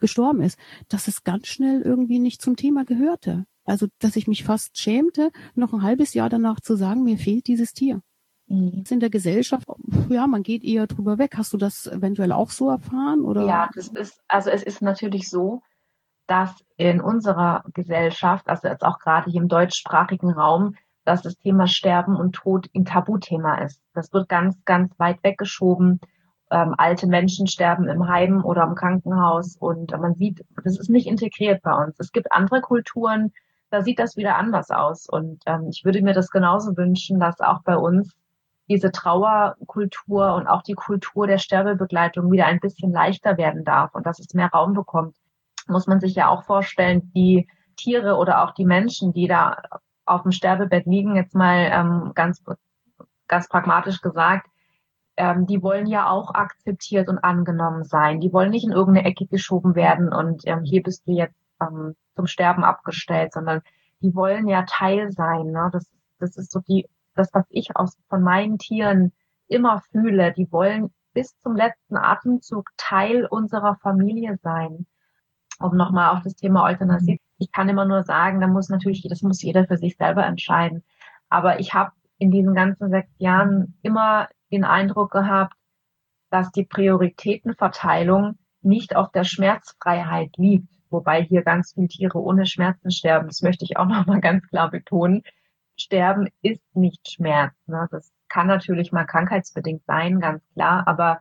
gestorben 0.00 0.40
ist, 0.40 0.58
dass 0.88 1.08
es 1.08 1.24
ganz 1.24 1.46
schnell 1.46 1.82
irgendwie 1.82 2.18
nicht 2.18 2.42
zum 2.42 2.56
Thema 2.56 2.84
gehörte. 2.84 3.46
Also, 3.64 3.86
dass 4.00 4.16
ich 4.16 4.26
mich 4.26 4.44
fast 4.44 4.78
schämte, 4.78 5.30
noch 5.54 5.72
ein 5.72 5.82
halbes 5.82 6.14
Jahr 6.14 6.28
danach 6.28 6.60
zu 6.60 6.76
sagen, 6.76 7.04
mir 7.04 7.16
fehlt 7.16 7.46
dieses 7.46 7.72
Tier. 7.72 8.02
Mhm. 8.48 8.84
In 8.88 9.00
der 9.00 9.10
Gesellschaft, 9.10 9.66
ja, 10.08 10.26
man 10.26 10.42
geht 10.42 10.64
eher 10.64 10.86
drüber 10.86 11.18
weg. 11.18 11.34
Hast 11.36 11.52
du 11.52 11.56
das 11.56 11.86
eventuell 11.86 12.32
auch 12.32 12.50
so 12.50 12.68
erfahren? 12.68 13.20
Oder? 13.22 13.46
Ja, 13.46 13.70
das 13.74 13.88
ist, 13.88 14.20
also 14.26 14.50
es 14.50 14.62
ist 14.62 14.82
natürlich 14.82 15.28
so, 15.28 15.62
dass 16.26 16.64
in 16.76 17.00
unserer 17.00 17.64
Gesellschaft, 17.74 18.48
also 18.48 18.68
jetzt 18.68 18.84
auch 18.84 18.98
gerade 18.98 19.30
hier 19.30 19.40
im 19.40 19.48
deutschsprachigen 19.48 20.30
Raum, 20.30 20.76
dass 21.04 21.22
das 21.22 21.36
Thema 21.36 21.66
Sterben 21.66 22.16
und 22.16 22.32
Tod 22.32 22.68
ein 22.74 22.84
Tabuthema 22.84 23.56
ist. 23.56 23.80
Das 23.94 24.12
wird 24.12 24.28
ganz, 24.28 24.56
ganz 24.64 24.98
weit 24.98 25.22
weggeschoben. 25.22 26.00
Ähm, 26.50 26.74
alte 26.76 27.06
Menschen 27.06 27.46
sterben 27.46 27.88
im 27.88 28.06
Heim 28.08 28.44
oder 28.44 28.62
im 28.64 28.74
Krankenhaus 28.74 29.56
und 29.56 29.90
man 29.92 30.14
sieht, 30.14 30.44
das 30.62 30.78
ist 30.78 30.90
nicht 30.90 31.06
integriert 31.06 31.62
bei 31.62 31.72
uns. 31.72 31.96
Es 31.98 32.12
gibt 32.12 32.30
andere 32.30 32.60
Kulturen, 32.60 33.32
da 33.70 33.82
sieht 33.82 33.98
das 33.98 34.16
wieder 34.16 34.36
anders 34.36 34.70
aus. 34.70 35.08
Und 35.08 35.42
ähm, 35.46 35.68
ich 35.70 35.84
würde 35.84 36.02
mir 36.02 36.12
das 36.12 36.30
genauso 36.30 36.76
wünschen, 36.76 37.18
dass 37.18 37.40
auch 37.40 37.62
bei 37.62 37.76
uns 37.76 38.14
diese 38.68 38.92
Trauerkultur 38.92 40.34
und 40.34 40.46
auch 40.46 40.62
die 40.62 40.74
Kultur 40.74 41.26
der 41.26 41.38
Sterbebegleitung 41.38 42.30
wieder 42.30 42.46
ein 42.46 42.60
bisschen 42.60 42.92
leichter 42.92 43.36
werden 43.36 43.64
darf 43.64 43.94
und 43.94 44.06
dass 44.06 44.20
es 44.20 44.34
mehr 44.34 44.48
Raum 44.48 44.74
bekommt, 44.74 45.16
muss 45.68 45.86
man 45.86 46.00
sich 46.00 46.14
ja 46.14 46.28
auch 46.28 46.44
vorstellen, 46.44 47.10
die 47.14 47.48
Tiere 47.76 48.16
oder 48.16 48.44
auch 48.44 48.52
die 48.52 48.64
Menschen, 48.64 49.12
die 49.12 49.26
da 49.26 49.62
auf 50.04 50.22
dem 50.22 50.32
Sterbebett 50.32 50.86
liegen, 50.86 51.16
jetzt 51.16 51.34
mal 51.34 51.70
ähm, 51.72 52.12
ganz, 52.14 52.42
ganz 53.28 53.48
pragmatisch 53.48 54.00
gesagt, 54.00 54.48
ähm, 55.16 55.46
die 55.46 55.62
wollen 55.62 55.86
ja 55.86 56.08
auch 56.08 56.34
akzeptiert 56.34 57.08
und 57.08 57.18
angenommen 57.18 57.84
sein. 57.84 58.20
Die 58.20 58.32
wollen 58.32 58.50
nicht 58.50 58.64
in 58.64 58.72
irgendeine 58.72 59.06
Ecke 59.06 59.26
geschoben 59.26 59.74
werden 59.74 60.12
und 60.12 60.42
ähm, 60.46 60.62
hier 60.64 60.82
bist 60.82 61.06
du 61.06 61.12
jetzt 61.12 61.36
ähm, 61.60 61.94
zum 62.16 62.26
Sterben 62.26 62.64
abgestellt, 62.64 63.32
sondern 63.32 63.62
die 64.00 64.14
wollen 64.14 64.48
ja 64.48 64.64
Teil 64.66 65.10
sein. 65.12 65.46
Ne? 65.46 65.68
Das, 65.72 65.86
das 66.18 66.36
ist 66.36 66.50
so 66.50 66.60
die, 66.60 66.88
das, 67.14 67.28
was 67.32 67.44
ich 67.50 67.76
aus 67.76 67.96
von 68.08 68.22
meinen 68.22 68.58
Tieren 68.58 69.12
immer 69.48 69.82
fühle. 69.92 70.32
Die 70.32 70.50
wollen 70.50 70.92
bis 71.12 71.38
zum 71.40 71.56
letzten 71.56 71.96
Atemzug 71.96 72.70
Teil 72.76 73.26
unserer 73.26 73.76
Familie 73.76 74.38
sein. 74.42 74.86
Um 75.62 75.76
nochmal 75.76 76.16
auf 76.16 76.22
das 76.22 76.34
Thema 76.34 76.64
Euthanasie. 76.64 77.20
Ich 77.38 77.52
kann 77.52 77.68
immer 77.68 77.84
nur 77.84 78.02
sagen, 78.02 78.40
da 78.40 78.46
muss 78.46 78.68
natürlich, 78.68 79.06
das 79.08 79.22
muss 79.22 79.42
jeder 79.42 79.66
für 79.66 79.76
sich 79.76 79.96
selber 79.96 80.24
entscheiden. 80.24 80.82
Aber 81.28 81.60
ich 81.60 81.74
habe 81.74 81.92
in 82.18 82.30
diesen 82.30 82.54
ganzen 82.54 82.90
sechs 82.90 83.10
Jahren 83.18 83.78
immer 83.82 84.28
den 84.50 84.64
Eindruck 84.64 85.10
gehabt, 85.10 85.54
dass 86.30 86.50
die 86.52 86.64
Prioritätenverteilung 86.64 88.38
nicht 88.62 88.94
auf 88.96 89.10
der 89.10 89.24
Schmerzfreiheit 89.24 90.36
liegt, 90.36 90.68
wobei 90.90 91.22
hier 91.22 91.42
ganz 91.42 91.72
viele 91.74 91.88
Tiere 91.88 92.18
ohne 92.18 92.46
Schmerzen 92.46 92.90
sterben. 92.90 93.26
Das 93.26 93.42
möchte 93.42 93.64
ich 93.64 93.76
auch 93.76 93.86
nochmal 93.88 94.20
ganz 94.20 94.46
klar 94.48 94.70
betonen. 94.70 95.22
Sterben 95.76 96.28
ist 96.42 96.62
nicht 96.74 97.10
Schmerz. 97.10 97.54
Ne? 97.66 97.88
Das 97.90 98.12
kann 98.28 98.46
natürlich 98.46 98.92
mal 98.92 99.04
krankheitsbedingt 99.04 99.84
sein, 99.84 100.20
ganz 100.20 100.42
klar, 100.54 100.86
aber 100.86 101.20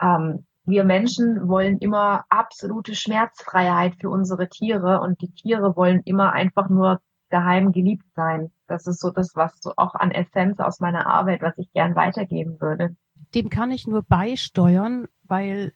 ähm, 0.00 0.46
wir 0.64 0.84
Menschen 0.84 1.48
wollen 1.48 1.78
immer 1.78 2.24
absolute 2.28 2.94
Schmerzfreiheit 2.94 3.96
für 4.00 4.10
unsere 4.10 4.48
Tiere 4.48 5.00
und 5.00 5.20
die 5.20 5.32
Tiere 5.32 5.76
wollen 5.76 6.02
immer 6.04 6.32
einfach 6.32 6.68
nur 6.68 7.00
geheim 7.30 7.72
geliebt 7.72 8.06
sein. 8.14 8.52
Das 8.68 8.86
ist 8.86 9.00
so 9.00 9.10
das, 9.10 9.32
was 9.34 9.52
so 9.60 9.72
auch 9.76 9.94
an 9.94 10.12
Essenz 10.12 10.60
aus 10.60 10.80
meiner 10.80 11.06
Arbeit, 11.06 11.42
was 11.42 11.54
ich 11.56 11.72
gern 11.72 11.96
weitergeben 11.96 12.60
würde. 12.60 12.94
Dem 13.34 13.48
kann 13.48 13.70
ich 13.70 13.86
nur 13.86 14.02
beisteuern, 14.02 15.08
weil 15.24 15.72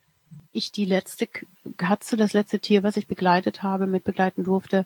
ich 0.53 0.71
die 0.71 0.85
letzte 0.85 1.29
Katze, 1.77 2.17
das 2.17 2.33
letzte 2.33 2.61
Tier, 2.61 2.83
was 2.83 2.97
ich 2.97 3.07
begleitet 3.07 3.63
habe, 3.63 3.87
mit 3.87 4.05
begleiten 4.05 4.45
durfte, 4.45 4.85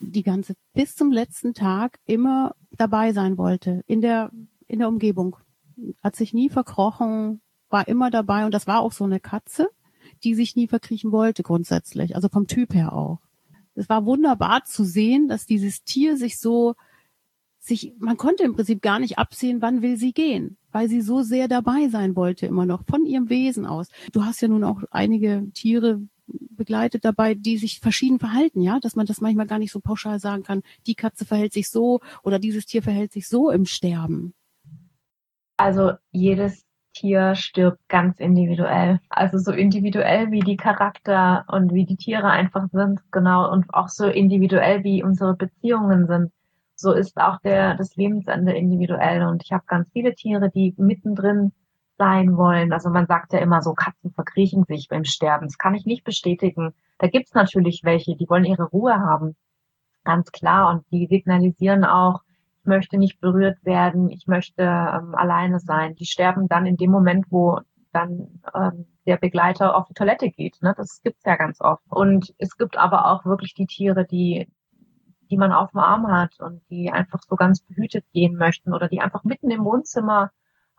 die 0.00 0.22
ganze 0.22 0.54
bis 0.72 0.96
zum 0.96 1.12
letzten 1.12 1.54
Tag 1.54 1.98
immer 2.04 2.54
dabei 2.72 3.12
sein 3.12 3.36
wollte 3.36 3.82
in 3.86 4.00
der 4.00 4.30
in 4.66 4.78
der 4.78 4.88
Umgebung. 4.88 5.36
Hat 6.02 6.16
sich 6.16 6.32
nie 6.32 6.48
verkrochen, 6.48 7.40
war 7.74 7.86
immer 7.88 8.10
dabei 8.10 8.46
und 8.46 8.54
das 8.54 8.66
war 8.66 8.80
auch 8.80 8.92
so 8.92 9.04
eine 9.04 9.20
Katze, 9.20 9.68
die 10.22 10.34
sich 10.34 10.56
nie 10.56 10.68
verkriechen 10.68 11.12
wollte 11.12 11.42
grundsätzlich, 11.42 12.16
also 12.16 12.30
vom 12.30 12.46
Typ 12.46 12.72
her 12.72 12.94
auch 12.94 13.18
es 13.74 13.88
war 13.88 14.06
wunderbar 14.06 14.64
zu 14.64 14.84
sehen, 14.84 15.28
dass 15.28 15.46
dieses 15.46 15.84
Tier 15.84 16.16
sich 16.16 16.38
so, 16.38 16.74
sich, 17.58 17.94
man 17.98 18.16
konnte 18.16 18.44
im 18.44 18.54
Prinzip 18.54 18.82
gar 18.82 18.98
nicht 18.98 19.18
absehen, 19.18 19.62
wann 19.62 19.82
will 19.82 19.96
sie 19.96 20.12
gehen, 20.12 20.56
weil 20.70 20.88
sie 20.88 21.00
so 21.00 21.22
sehr 21.22 21.48
dabei 21.48 21.88
sein 21.88 22.16
wollte 22.16 22.46
immer 22.46 22.66
noch, 22.66 22.84
von 22.86 23.04
ihrem 23.04 23.28
Wesen 23.28 23.66
aus. 23.66 23.88
Du 24.12 24.24
hast 24.24 24.40
ja 24.42 24.48
nun 24.48 24.64
auch 24.64 24.82
einige 24.90 25.48
Tiere 25.54 26.00
begleitet 26.26 27.04
dabei, 27.04 27.34
die 27.34 27.58
sich 27.58 27.80
verschieden 27.80 28.18
verhalten, 28.18 28.60
ja, 28.60 28.80
dass 28.80 28.96
man 28.96 29.06
das 29.06 29.20
manchmal 29.20 29.46
gar 29.46 29.58
nicht 29.58 29.72
so 29.72 29.80
pauschal 29.80 30.20
sagen 30.20 30.42
kann, 30.42 30.62
die 30.86 30.94
Katze 30.94 31.24
verhält 31.24 31.52
sich 31.52 31.68
so 31.68 32.00
oder 32.22 32.38
dieses 32.38 32.64
Tier 32.64 32.82
verhält 32.82 33.12
sich 33.12 33.28
so 33.28 33.50
im 33.50 33.66
Sterben. 33.66 34.34
Also 35.56 35.92
jedes 36.12 36.64
Tier 36.94 37.34
stirbt 37.34 37.86
ganz 37.88 38.18
individuell. 38.18 39.00
Also 39.10 39.38
so 39.38 39.52
individuell 39.52 40.30
wie 40.30 40.40
die 40.40 40.56
Charakter 40.56 41.44
und 41.48 41.74
wie 41.74 41.84
die 41.84 41.96
Tiere 41.96 42.30
einfach 42.30 42.66
sind, 42.72 43.00
genau, 43.10 43.50
und 43.52 43.72
auch 43.74 43.88
so 43.88 44.06
individuell 44.06 44.84
wie 44.84 45.02
unsere 45.02 45.34
Beziehungen 45.34 46.06
sind. 46.06 46.32
So 46.76 46.92
ist 46.92 47.16
auch 47.18 47.38
der, 47.40 47.74
das 47.76 47.94
Lebensende 47.96 48.52
individuell. 48.52 49.26
Und 49.26 49.42
ich 49.44 49.52
habe 49.52 49.64
ganz 49.66 49.88
viele 49.92 50.14
Tiere, 50.14 50.50
die 50.50 50.74
mittendrin 50.76 51.52
sein 51.98 52.36
wollen. 52.36 52.72
Also 52.72 52.90
man 52.90 53.06
sagt 53.06 53.32
ja 53.32 53.38
immer 53.38 53.62
so, 53.62 53.74
Katzen 53.74 54.12
verkriechen 54.12 54.64
sich 54.64 54.88
beim 54.88 55.04
Sterben. 55.04 55.46
Das 55.46 55.58
kann 55.58 55.74
ich 55.74 55.86
nicht 55.86 56.04
bestätigen. 56.04 56.74
Da 56.98 57.08
gibt's 57.08 57.34
natürlich 57.34 57.82
welche, 57.84 58.16
die 58.16 58.28
wollen 58.28 58.44
ihre 58.44 58.64
Ruhe 58.64 58.94
haben. 58.94 59.36
Ganz 60.04 60.32
klar. 60.32 60.70
Und 60.70 60.84
die 60.90 61.06
signalisieren 61.06 61.84
auch, 61.84 62.22
möchte 62.66 62.98
nicht 62.98 63.20
berührt 63.20 63.64
werden, 63.64 64.08
ich 64.10 64.26
möchte 64.26 64.62
ähm, 64.62 65.14
alleine 65.14 65.60
sein. 65.60 65.94
Die 65.96 66.06
sterben 66.06 66.48
dann 66.48 66.66
in 66.66 66.76
dem 66.76 66.90
Moment, 66.90 67.26
wo 67.30 67.60
dann 67.92 68.40
ähm, 68.54 68.86
der 69.06 69.16
Begleiter 69.16 69.76
auf 69.76 69.86
die 69.86 69.94
Toilette 69.94 70.30
geht. 70.30 70.60
Ne? 70.62 70.74
Das 70.76 71.00
gibt's 71.02 71.24
ja 71.24 71.36
ganz 71.36 71.60
oft. 71.60 71.82
Und 71.88 72.34
es 72.38 72.56
gibt 72.56 72.76
aber 72.76 73.06
auch 73.06 73.24
wirklich 73.24 73.54
die 73.54 73.66
Tiere, 73.66 74.04
die 74.04 74.48
die 75.30 75.36
man 75.36 75.52
auf 75.52 75.70
dem 75.70 75.80
Arm 75.80 76.06
hat 76.12 76.38
und 76.38 76.62
die 76.70 76.90
einfach 76.90 77.20
so 77.22 77.36
ganz 77.36 77.60
behütet 77.62 78.04
gehen 78.12 78.36
möchten 78.36 78.72
oder 78.72 78.88
die 78.88 79.00
einfach 79.00 79.24
mitten 79.24 79.50
im 79.50 79.64
Wohnzimmer 79.64 80.30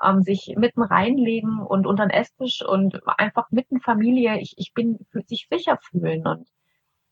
ähm, 0.01 0.21
sich 0.21 0.53
mitten 0.57 0.81
reinlegen 0.81 1.59
und 1.59 1.87
unter 1.87 2.05
den 2.05 2.11
Esstisch 2.11 2.63
und 2.65 3.01
einfach 3.19 3.49
mitten 3.51 3.79
Familie, 3.79 4.39
ich, 4.39 4.53
ich 4.57 4.73
bin, 4.73 4.99
sich 5.27 5.47
sicher 5.49 5.77
fühlen. 5.81 6.27
Und 6.27 6.47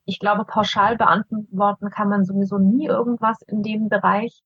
ich 0.05 0.19
glaube, 0.19 0.45
pauschal 0.45 0.97
beantworten 0.97 1.89
kann 1.89 2.09
man 2.09 2.25
sowieso 2.25 2.57
nie 2.57 2.87
irgendwas 2.87 3.41
in 3.41 3.63
dem 3.63 3.89
Bereich. 3.89 4.41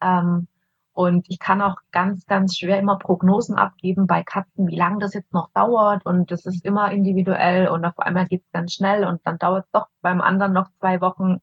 Ähm, 0.00 0.48
und 0.94 1.26
ich 1.30 1.38
kann 1.38 1.62
auch 1.62 1.76
ganz, 1.90 2.26
ganz 2.26 2.56
schwer 2.56 2.78
immer 2.78 2.98
Prognosen 2.98 3.56
abgeben 3.56 4.06
bei 4.06 4.22
Katzen, 4.22 4.68
wie 4.68 4.76
lange 4.76 4.98
das 4.98 5.14
jetzt 5.14 5.32
noch 5.32 5.50
dauert. 5.54 6.04
Und 6.04 6.30
das 6.30 6.44
ist 6.44 6.64
immer 6.64 6.90
individuell 6.92 7.68
und 7.68 7.84
auf 7.84 7.98
einmal 7.98 8.26
geht's 8.26 8.50
ganz 8.52 8.74
schnell 8.74 9.04
und 9.04 9.20
dann 9.24 9.38
dauert 9.38 9.64
es 9.64 9.70
doch 9.72 9.88
beim 10.02 10.20
anderen 10.20 10.52
noch 10.52 10.68
zwei 10.80 11.00
Wochen. 11.00 11.38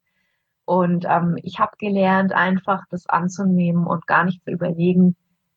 Und 0.66 1.06
ähm, 1.10 1.38
ich 1.42 1.60
habe 1.60 1.72
gelernt, 1.80 2.32
einfach 2.32 2.84
das 2.92 3.08
anzunehmen 3.10 3.88
und 3.88 4.06
gar 4.06 4.24
nicht 4.24 4.44
zu 4.44 4.52
überlegen, 4.52 5.16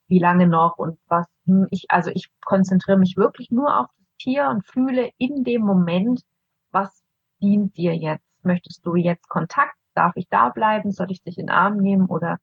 wie 0.09 0.19
lange 0.19 0.47
noch 0.47 0.79
und 0.79 0.99
was. 1.09 1.27
Hm, 1.47 1.67
ich, 1.71 1.91
also 1.91 2.11
ich 2.15 2.31
konzentriere 2.45 2.99
mich 2.99 3.17
wirklich 3.19 3.51
nur 3.51 3.79
auf 3.79 3.89
das 3.99 4.07
Tier 4.19 4.49
und 4.49 4.67
fühle 4.67 5.11
in 5.19 5.45
dem 5.45 5.63
Moment, 5.63 6.23
was 6.71 7.03
dient 7.43 7.77
dir 7.77 7.95
jetzt? 7.95 8.25
Möchtest 8.43 8.87
du 8.87 8.97
jetzt 8.97 9.29
Kontakt? 9.29 9.77
Darf 9.95 10.13
ich 10.17 10.29
da 10.31 10.49
bleiben? 10.49 10.93
Soll 10.93 11.11
ich 11.11 11.23
dich 11.23 11.39
in 11.39 11.49
den 11.49 11.55
Arm 11.55 11.77
nehmen 11.77 12.07
oder 12.07 12.39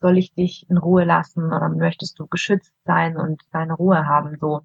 soll 0.00 0.18
ich 0.18 0.32
dich 0.32 0.68
in 0.68 0.78
Ruhe 0.78 1.04
lassen 1.04 1.44
oder 1.44 1.68
möchtest 1.68 2.18
du 2.18 2.26
geschützt 2.26 2.72
sein 2.84 3.16
und 3.16 3.42
deine 3.52 3.74
Ruhe 3.74 4.06
haben, 4.06 4.36
so. 4.40 4.62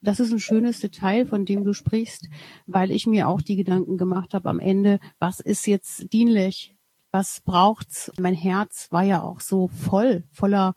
Das 0.00 0.18
ist 0.18 0.32
ein 0.32 0.40
schönes 0.40 0.80
Detail, 0.80 1.26
von 1.26 1.44
dem 1.44 1.64
du 1.64 1.74
sprichst, 1.74 2.28
weil 2.66 2.90
ich 2.90 3.06
mir 3.06 3.28
auch 3.28 3.40
die 3.40 3.54
Gedanken 3.54 3.98
gemacht 3.98 4.34
habe 4.34 4.50
am 4.50 4.58
Ende, 4.58 4.98
was 5.20 5.38
ist 5.38 5.66
jetzt 5.66 6.12
dienlich? 6.12 6.76
Was 7.12 7.40
braucht's? 7.40 8.10
Mein 8.18 8.34
Herz 8.34 8.88
war 8.90 9.04
ja 9.04 9.22
auch 9.22 9.38
so 9.38 9.68
voll, 9.68 10.24
voller 10.32 10.74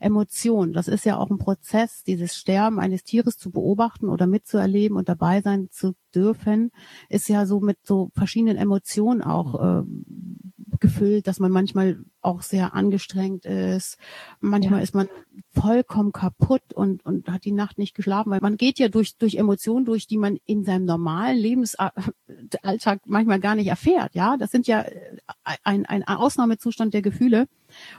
Emotion. 0.00 0.72
Das 0.72 0.88
ist 0.88 1.04
ja 1.04 1.16
auch 1.16 1.30
ein 1.30 1.38
Prozess, 1.38 2.04
dieses 2.04 2.34
Sterben 2.36 2.78
eines 2.80 3.04
Tieres 3.04 3.38
zu 3.38 3.50
beobachten 3.50 4.08
oder 4.08 4.26
mitzuerleben 4.26 4.96
und 4.96 5.08
dabei 5.08 5.40
sein 5.40 5.68
zu 5.70 5.94
dürfen, 6.14 6.70
ist 7.08 7.28
ja 7.28 7.46
so 7.46 7.60
mit 7.60 7.78
so 7.84 8.10
verschiedenen 8.14 8.56
Emotionen 8.56 9.22
auch 9.22 9.54
äh, 9.54 9.82
gefüllt, 10.84 11.26
dass 11.26 11.40
man 11.40 11.50
manchmal 11.50 11.98
auch 12.20 12.42
sehr 12.42 12.74
angestrengt 12.74 13.46
ist. 13.46 13.96
Manchmal 14.40 14.80
ja. 14.80 14.84
ist 14.84 14.94
man 14.94 15.08
vollkommen 15.52 16.12
kaputt 16.12 16.74
und, 16.74 17.04
und 17.06 17.28
hat 17.28 17.44
die 17.44 17.52
Nacht 17.52 17.78
nicht 17.78 17.94
geschlafen, 17.94 18.30
weil 18.30 18.40
man 18.40 18.58
geht 18.58 18.78
ja 18.78 18.88
durch, 18.88 19.16
durch 19.16 19.36
Emotionen 19.36 19.86
durch, 19.86 20.06
die 20.06 20.18
man 20.18 20.38
in 20.44 20.64
seinem 20.64 20.84
normalen 20.84 21.38
Lebensalltag 21.38 23.00
manchmal 23.06 23.40
gar 23.40 23.54
nicht 23.54 23.68
erfährt. 23.68 24.14
Ja, 24.14 24.36
das 24.36 24.50
sind 24.50 24.66
ja 24.66 24.82
äh, 24.82 25.18
ein, 25.64 25.86
ein 25.86 26.04
Ausnahmezustand 26.04 26.92
der 26.92 27.02
Gefühle. 27.02 27.46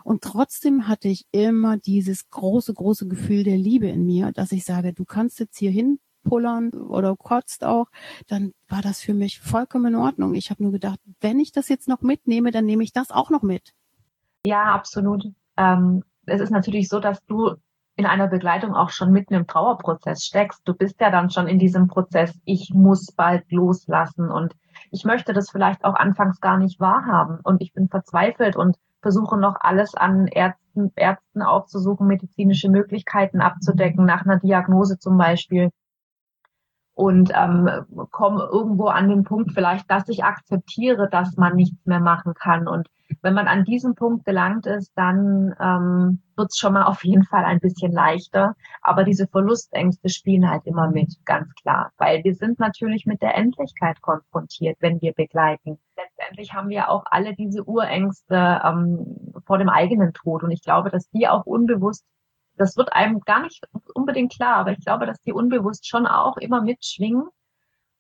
Und 0.04 0.22
trotzdem 0.22 0.88
hatte 0.88 1.08
ich 1.08 1.26
immer 1.32 1.78
dieses 1.78 2.30
große, 2.30 2.74
große 2.74 3.08
Gefühl 3.08 3.44
der 3.44 3.58
Liebe 3.58 3.88
in 3.88 4.06
mir, 4.06 4.32
dass 4.32 4.52
ich 4.52 4.64
sage, 4.64 4.94
du 4.94 5.06
kannst 5.06 5.40
jetzt 5.40 5.58
hier 5.58 5.72
hin 5.72 6.00
pullern 6.26 6.72
oder 6.72 7.16
kotzt 7.16 7.64
auch, 7.64 7.88
dann 8.28 8.52
war 8.68 8.82
das 8.82 9.00
für 9.00 9.14
mich 9.14 9.40
vollkommen 9.40 9.94
in 9.94 10.00
Ordnung. 10.00 10.36
Ich 10.36 10.50
habe 10.50 10.64
nur 10.64 10.74
gedacht, 10.74 11.00
wenn 11.22 11.40
ich 11.40 11.54
das 11.54 11.70
jetzt 11.70 11.88
noch 11.88 12.02
mitnehme, 12.02 12.52
dann 12.52 12.66
nehme 12.66 12.84
ich 12.84 12.92
das 12.92 13.12
auch 13.12 13.30
noch 13.30 13.44
mit. 13.44 13.74
Ja, 14.46 14.74
absolut. 14.74 15.26
Ähm, 15.56 16.04
es 16.26 16.42
ist 16.42 16.52
natürlich 16.52 16.90
so, 16.90 17.00
dass 17.00 17.24
du 17.26 17.56
in 17.96 18.06
einer 18.06 18.28
Begleitung 18.28 18.76
auch 18.76 18.90
schon 18.90 19.12
mitten 19.12 19.34
im 19.34 19.48
Trauerprozess 19.48 20.26
steckst. 20.26 20.68
Du 20.68 20.74
bist 20.74 21.00
ja 21.00 21.10
dann 21.10 21.30
schon 21.30 21.48
in 21.48 21.60
diesem 21.60 21.88
Prozess, 21.88 22.38
ich 22.44 22.72
muss 22.74 23.14
bald 23.14 23.50
loslassen 23.52 24.30
und 24.30 24.54
ich 24.92 25.06
möchte 25.06 25.34
das 25.34 25.50
vielleicht 25.50 25.86
auch 25.86 25.96
anfangs 25.96 26.42
gar 26.42 26.58
nicht 26.58 26.80
wahrhaben 26.80 27.40
und 27.44 27.62
ich 27.62 27.74
bin 27.74 27.88
verzweifelt 27.88 28.58
und 28.58 28.76
versuche 29.02 29.38
noch 29.38 29.56
alles 29.60 29.96
an 29.96 30.28
Ärzten, 30.28 30.92
Ärzten 30.96 31.42
aufzusuchen, 31.42 32.08
medizinische 32.08 32.70
Möglichkeiten 32.70 33.40
abzudecken, 33.40 34.04
nach 34.04 34.26
einer 34.26 34.40
Diagnose 34.40 34.98
zum 34.98 35.18
Beispiel. 35.18 35.70
Und 36.96 37.32
ähm, 37.36 37.70
komme 38.12 38.48
irgendwo 38.52 38.88
an 38.88 39.10
den 39.10 39.26
Punkt 39.26 39.52
vielleicht, 39.52 39.92
dass 39.92 40.08
ich 40.08 40.24
akzeptiere, 40.24 41.10
dass 41.10 41.36
man 41.36 41.56
nichts 41.56 41.86
mehr 41.86 42.00
machen 42.00 42.34
kann. 42.34 42.68
Und 42.70 42.88
wenn 43.22 43.34
man 43.34 43.48
an 43.48 43.66
diesem 43.66 43.96
Punkt 43.96 44.26
gelangt 44.26 44.66
ist, 44.66 44.94
dann 44.96 45.54
ähm, 45.60 46.22
wird 46.38 46.50
es 46.52 46.58
schon 46.58 46.74
mal 46.74 46.84
auf 46.84 47.04
jeden 47.04 47.26
Fall 47.26 47.44
ein 47.44 47.60
bisschen 47.60 47.92
leichter. 47.92 48.56
Aber 48.82 49.04
diese 49.04 49.28
Verlustängste 49.28 50.08
spielen 50.08 50.50
halt 50.50 50.66
immer 50.66 50.90
mit, 50.90 51.14
ganz 51.26 51.54
klar. 51.56 51.92
Weil 51.98 52.24
wir 52.24 52.34
sind 52.34 52.60
natürlich 52.60 53.06
mit 53.06 53.22
der 53.22 53.36
Endlichkeit 53.36 54.02
konfrontiert, 54.02 54.78
wenn 54.80 55.02
wir 55.02 55.14
begleiten. 55.14 55.78
Letztendlich 55.98 56.54
haben 56.54 56.70
wir 56.70 56.90
auch 56.90 57.04
alle 57.12 57.36
diese 57.36 57.64
Urängste 57.66 58.62
ähm, 58.64 59.34
vor 59.46 59.58
dem 59.58 59.70
eigenen 59.70 60.14
Tod. 60.14 60.44
Und 60.44 60.52
ich 60.52 60.64
glaube, 60.64 60.90
dass 60.90 61.10
die 61.10 61.28
auch 61.28 61.46
unbewusst 61.46 62.06
das 62.58 62.78
wird 62.78 62.94
einem 62.94 63.20
gar 63.22 63.42
nicht 63.42 63.66
unbedingt 63.94 64.34
klar, 64.34 64.58
aber 64.58 64.72
ich 64.72 64.80
glaube, 64.80 65.06
dass 65.06 65.22
die 65.22 65.34
unbewusst 65.34 65.88
schon 65.88 66.08
auch 66.08 66.38
immer 66.38 66.62
mitschwingen. 66.62 67.28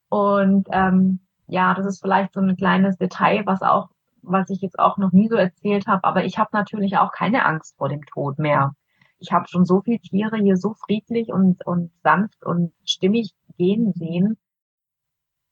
Und 0.09 0.67
ähm, 0.71 1.19
ja, 1.47 1.74
das 1.74 1.85
ist 1.85 2.01
vielleicht 2.01 2.33
so 2.33 2.41
ein 2.41 2.55
kleines 2.55 2.97
Detail, 2.97 3.45
was 3.45 3.62
auch, 3.62 3.89
was 4.21 4.50
ich 4.50 4.62
jetzt 4.62 4.79
auch 4.79 4.97
noch 4.97 5.12
nie 5.12 5.27
so 5.27 5.35
erzählt 5.35 5.88
habe, 5.88 6.03
aber 6.03 6.25
ich 6.25 6.38
habe 6.38 6.50
natürlich 6.53 6.97
auch 6.97 7.12
keine 7.12 7.45
Angst 7.45 7.75
vor 7.77 7.89
dem 7.89 8.05
Tod 8.05 8.39
mehr. 8.39 8.74
Ich 9.19 9.31
habe 9.31 9.47
schon 9.47 9.65
so 9.65 9.81
viele 9.81 10.00
Tiere 10.00 10.38
hier 10.38 10.57
so 10.57 10.74
friedlich 10.74 11.29
und, 11.29 11.65
und 11.65 11.91
sanft 12.03 12.43
und 12.43 12.74
stimmig 12.83 13.33
gehen 13.57 13.93
sehen, 13.93 14.38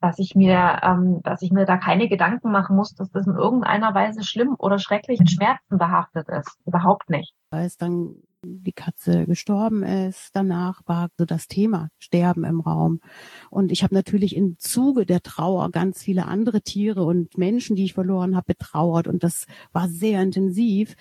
dass 0.01 0.19
ich 0.19 0.35
mir, 0.35 0.79
ähm, 0.83 1.21
dass 1.23 1.41
ich 1.41 1.51
mir 1.51 1.65
da 1.65 1.77
keine 1.77 2.09
Gedanken 2.09 2.51
machen 2.51 2.75
muss, 2.75 2.93
dass 2.93 3.09
das 3.11 3.25
in 3.25 3.35
irgendeiner 3.35 3.93
Weise 3.95 4.23
schlimm 4.23 4.55
oder 4.57 4.77
schrecklich 4.77 5.19
mit 5.19 5.31
Schmerzen 5.31 5.77
behaftet 5.77 6.27
ist. 6.27 6.59
Überhaupt 6.65 7.09
nicht. 7.09 7.33
Als 7.51 7.77
dann 7.77 8.15
die 8.43 8.73
Katze 8.73 9.25
gestorben 9.25 9.83
ist, 9.83 10.31
danach 10.33 10.81
war 10.85 11.09
so 11.17 11.25
das 11.25 11.47
Thema 11.47 11.89
Sterben 11.97 12.43
im 12.43 12.59
Raum. 12.59 12.99
Und 13.49 13.71
ich 13.71 13.83
habe 13.83 13.93
natürlich 13.93 14.35
im 14.35 14.57
Zuge 14.59 15.05
der 15.05 15.21
Trauer 15.21 15.71
ganz 15.71 16.03
viele 16.03 16.25
andere 16.25 16.61
Tiere 16.61 17.03
und 17.03 17.37
Menschen, 17.37 17.75
die 17.75 17.85
ich 17.85 17.93
verloren 17.93 18.35
habe, 18.35 18.53
betrauert. 18.53 19.07
Und 19.07 19.23
das 19.23 19.45
war 19.71 19.87
sehr 19.87 20.21
intensiv 20.21 20.95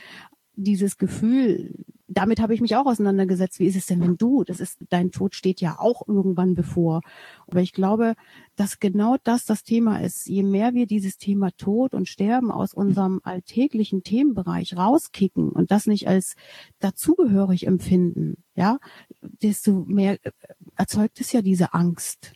dieses 0.55 0.99
Gefühl, 0.99 1.75
damit 2.13 2.41
habe 2.41 2.55
ich 2.55 2.61
mich 2.61 2.77
auch 2.77 2.87
auseinandergesetzt. 2.87 3.59
Wie 3.59 3.67
ist 3.67 3.77
es 3.77 3.87
denn, 3.87 4.01
wenn 4.01 4.17
du, 4.17 4.45
das 4.45 4.61
ist, 4.61 4.79
dein 4.91 5.11
Tod 5.11 5.35
steht 5.35 5.61
ja 5.61 5.79
auch 5.79 6.07
irgendwann 6.07 6.55
bevor. 6.55 7.01
Aber 7.47 7.61
ich 7.61 7.73
glaube, 7.73 8.15
dass 8.55 8.81
genau 8.81 9.17
das 9.25 9.47
das 9.47 9.65
Thema 9.65 9.99
ist. 9.99 10.27
Je 10.27 10.43
mehr 10.43 10.75
wir 10.75 10.87
dieses 10.87 11.17
Thema 11.17 11.51
Tod 11.53 11.95
und 11.95 12.09
Sterben 12.09 12.51
aus 12.51 12.75
unserem 12.75 13.21
alltäglichen 13.25 14.03
Themenbereich 14.03 14.77
rauskicken 14.77 15.49
und 15.49 15.71
das 15.71 15.87
nicht 15.87 16.07
als 16.07 16.35
dazugehörig 16.81 17.67
empfinden, 17.67 18.45
ja, 18.55 18.79
desto 19.23 19.85
mehr 19.87 20.19
äh, 20.23 20.33
erzeugt 20.77 21.21
es 21.21 21.33
ja 21.33 21.41
diese 21.41 21.73
Angst. 21.73 22.33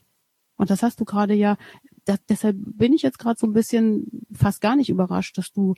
Und 0.56 0.70
das 0.70 0.82
hast 0.82 1.00
du 1.00 1.04
gerade 1.04 1.35
ja, 1.35 1.58
das, 2.06 2.18
deshalb 2.28 2.56
bin 2.58 2.94
ich 2.94 3.02
jetzt 3.02 3.18
gerade 3.18 3.38
so 3.38 3.46
ein 3.46 3.52
bisschen 3.52 4.26
fast 4.32 4.62
gar 4.62 4.76
nicht 4.76 4.88
überrascht, 4.88 5.37
dass 5.37 5.52
du 5.52 5.75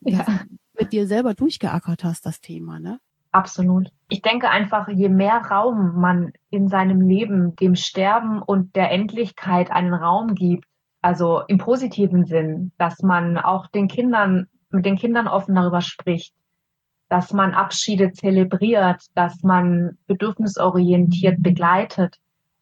ja. 0.00 0.46
Mit 0.78 0.92
dir 0.92 1.06
selber 1.06 1.34
durchgeackert 1.34 2.04
hast, 2.04 2.26
das 2.26 2.40
Thema, 2.40 2.78
ne? 2.78 2.98
Absolut. 3.32 3.88
Ich 4.08 4.20
denke 4.20 4.50
einfach, 4.50 4.88
je 4.88 5.08
mehr 5.08 5.38
Raum 5.38 5.98
man 5.98 6.32
in 6.50 6.68
seinem 6.68 7.00
Leben 7.00 7.56
dem 7.56 7.74
Sterben 7.74 8.42
und 8.42 8.76
der 8.76 8.90
Endlichkeit 8.90 9.70
einen 9.70 9.94
Raum 9.94 10.34
gibt, 10.34 10.66
also 11.00 11.40
im 11.48 11.56
positiven 11.58 12.26
Sinn, 12.26 12.72
dass 12.76 13.02
man 13.02 13.38
auch 13.38 13.68
den 13.68 13.88
Kindern, 13.88 14.48
mit 14.70 14.84
den 14.84 14.96
Kindern 14.96 15.28
offen 15.28 15.54
darüber 15.54 15.80
spricht, 15.80 16.34
dass 17.08 17.32
man 17.32 17.54
Abschiede 17.54 18.12
zelebriert, 18.12 19.02
dass 19.14 19.42
man 19.42 19.98
bedürfnisorientiert 20.06 21.42
begleitet 21.42 22.18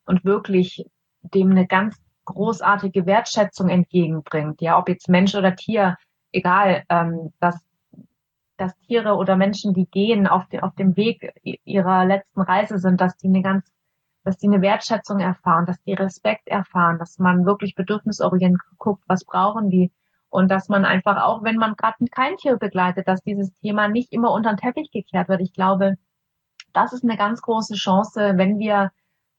und 0.07 0.25
wirklich 0.25 0.85
dem 1.23 1.50
eine 1.50 1.67
ganz 1.67 1.97
großartige 2.25 3.07
Wertschätzung 3.07 3.69
entgegenbringt. 3.69 4.61
Ja, 4.61 4.79
ob 4.79 4.88
jetzt 4.88 5.09
Mensch 5.09 5.35
oder 5.35 5.55
Tier, 5.57 5.97
egal, 6.33 6.85
ähm, 6.88 7.33
dass 7.40 7.61
dass 8.61 8.79
Tiere 8.81 9.14
oder 9.14 9.37
Menschen, 9.37 9.73
die 9.75 9.87
gehen 9.87 10.26
auf, 10.26 10.47
de, 10.49 10.61
auf 10.61 10.75
dem 10.75 10.97
Weg 10.97 11.33
ihrer 11.64 12.05
letzten 12.05 12.43
Reise 12.43 12.79
sind, 12.79 13.00
dass 13.00 13.17
die 13.17 13.29
eine 13.29 13.43
ganz, 13.43 13.71
dass 14.25 14.37
die 14.37 14.49
eine 14.49 14.61
Wertschätzung 14.61 15.19
erfahren, 15.19 15.67
dass 15.67 15.83
die 15.83 15.95
Respekt 15.95 16.47
erfahren, 16.47 16.99
dass 16.99 17.19
man 17.19 17.47
wirklich 17.47 17.75
bedürfnisorientiert 17.75 18.61
guckt, 18.79 19.02
was 19.07 19.25
brauchen 19.25 19.71
die 19.71 19.90
und 20.29 20.50
dass 20.50 20.69
man 20.69 20.85
einfach 20.85 21.23
auch, 21.23 21.43
wenn 21.43 21.57
man 21.57 21.75
gerade 21.75 22.05
kein 22.11 22.37
Tier 22.37 22.57
begleitet, 22.57 23.09
dass 23.09 23.23
dieses 23.23 23.52
Thema 23.61 23.88
nicht 23.88 24.12
immer 24.12 24.31
unter 24.31 24.52
den 24.52 24.58
Teppich 24.58 24.91
gekehrt 24.91 25.28
wird. 25.28 25.41
Ich 25.41 25.52
glaube, 25.52 25.97
das 26.73 26.93
ist 26.93 27.02
eine 27.02 27.17
ganz 27.17 27.43
große 27.43 27.75
Chance, 27.75 28.34
wenn 28.37 28.58
wir 28.58 28.91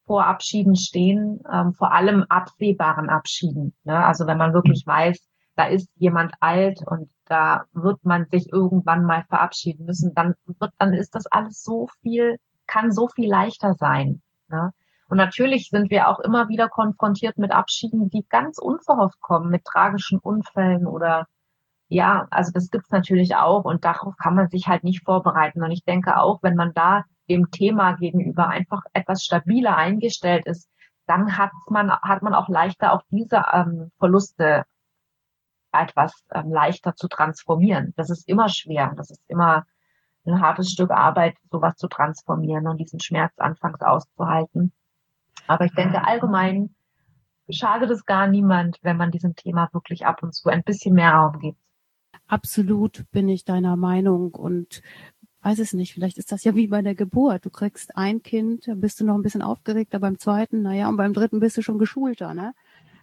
vor 0.05 0.25
Abschieden 0.25 0.75
stehen, 0.75 1.41
ähm, 1.51 1.73
vor 1.73 1.93
allem 1.93 2.25
absehbaren 2.27 3.09
Abschieden. 3.09 3.73
Ne? 3.83 4.03
Also 4.03 4.27
wenn 4.27 4.37
man 4.37 4.53
wirklich 4.53 4.85
weiß, 4.85 5.30
da 5.55 5.65
ist 5.65 5.89
jemand 5.95 6.33
alt 6.39 6.81
und 6.85 7.09
da 7.25 7.65
wird 7.73 8.03
man 8.03 8.25
sich 8.29 8.51
irgendwann 8.51 9.05
mal 9.05 9.23
verabschieden 9.29 9.85
müssen, 9.85 10.13
dann 10.13 10.35
wird, 10.45 10.71
dann 10.77 10.93
ist 10.93 11.15
das 11.15 11.27
alles 11.27 11.63
so 11.63 11.87
viel, 12.01 12.37
kann 12.67 12.91
so 12.91 13.07
viel 13.07 13.29
leichter 13.29 13.73
sein. 13.75 14.21
Ne? 14.49 14.71
Und 15.07 15.17
natürlich 15.17 15.69
sind 15.69 15.91
wir 15.91 16.07
auch 16.07 16.19
immer 16.19 16.47
wieder 16.49 16.69
konfrontiert 16.69 17.37
mit 17.37 17.51
Abschieden, 17.51 18.09
die 18.09 18.25
ganz 18.29 18.57
unverhofft 18.57 19.19
kommen, 19.19 19.49
mit 19.49 19.65
tragischen 19.65 20.19
Unfällen 20.19 20.87
oder 20.87 21.27
ja, 21.89 22.27
also 22.31 22.53
das 22.53 22.69
gibt's 22.69 22.91
natürlich 22.91 23.35
auch 23.35 23.65
und 23.65 23.83
darauf 23.83 24.15
kann 24.15 24.35
man 24.35 24.47
sich 24.49 24.69
halt 24.69 24.85
nicht 24.85 25.03
vorbereiten. 25.03 25.61
Und 25.61 25.71
ich 25.71 25.83
denke 25.83 26.17
auch, 26.17 26.41
wenn 26.41 26.55
man 26.55 26.73
da 26.73 27.03
dem 27.29 27.51
Thema 27.51 27.93
gegenüber 27.97 28.47
einfach 28.47 28.83
etwas 28.93 29.25
stabiler 29.25 29.75
eingestellt 29.75 30.45
ist, 30.45 30.69
dann 31.05 31.37
hat 31.37 31.51
man, 31.69 31.91
hat 31.91 32.21
man 32.21 32.33
auch 32.33 32.47
leichter 32.47 32.93
auch 32.93 33.01
diese 33.09 33.43
ähm, 33.51 33.91
Verluste 33.99 34.63
etwas 35.71 36.23
ähm, 36.33 36.51
leichter 36.51 36.95
zu 36.95 37.07
transformieren. 37.07 37.93
Das 37.95 38.09
ist 38.09 38.27
immer 38.27 38.49
schwer. 38.49 38.93
Das 38.95 39.09
ist 39.09 39.21
immer 39.27 39.65
ein 40.25 40.41
hartes 40.41 40.71
Stück 40.71 40.91
Arbeit, 40.91 41.35
sowas 41.49 41.75
zu 41.77 41.87
transformieren 41.87 42.67
und 42.67 42.77
diesen 42.77 42.99
Schmerz 42.99 43.33
anfangs 43.37 43.81
auszuhalten. 43.81 44.71
Aber 45.47 45.65
ich 45.65 45.73
denke 45.73 46.05
allgemein 46.05 46.75
schadet 47.49 47.89
es 47.89 48.05
gar 48.05 48.27
niemand, 48.27 48.77
wenn 48.81 48.97
man 48.97 49.11
diesem 49.11 49.35
Thema 49.35 49.69
wirklich 49.73 50.05
ab 50.05 50.23
und 50.23 50.33
zu 50.33 50.49
ein 50.49 50.63
bisschen 50.63 50.93
mehr 50.93 51.11
Raum 51.11 51.39
gibt. 51.39 51.57
Absolut 52.27 53.03
bin 53.11 53.27
ich 53.27 53.43
deiner 53.43 53.75
Meinung 53.75 54.33
und 54.33 54.81
weiß 55.41 55.59
es 55.59 55.73
nicht, 55.73 55.93
vielleicht 55.93 56.17
ist 56.17 56.31
das 56.31 56.43
ja 56.43 56.55
wie 56.55 56.67
bei 56.67 56.81
der 56.81 56.95
Geburt. 56.95 57.45
Du 57.45 57.49
kriegst 57.49 57.97
ein 57.97 58.21
Kind, 58.21 58.69
bist 58.75 58.99
du 58.99 59.05
noch 59.05 59.15
ein 59.15 59.23
bisschen 59.23 59.41
aufgeregter 59.41 59.99
beim 59.99 60.19
zweiten, 60.19 60.61
naja, 60.61 60.87
und 60.87 60.97
beim 60.97 61.13
dritten 61.13 61.39
bist 61.39 61.57
du 61.57 61.61
schon 61.61 61.79
geschulter, 61.79 62.33
ne? 62.33 62.53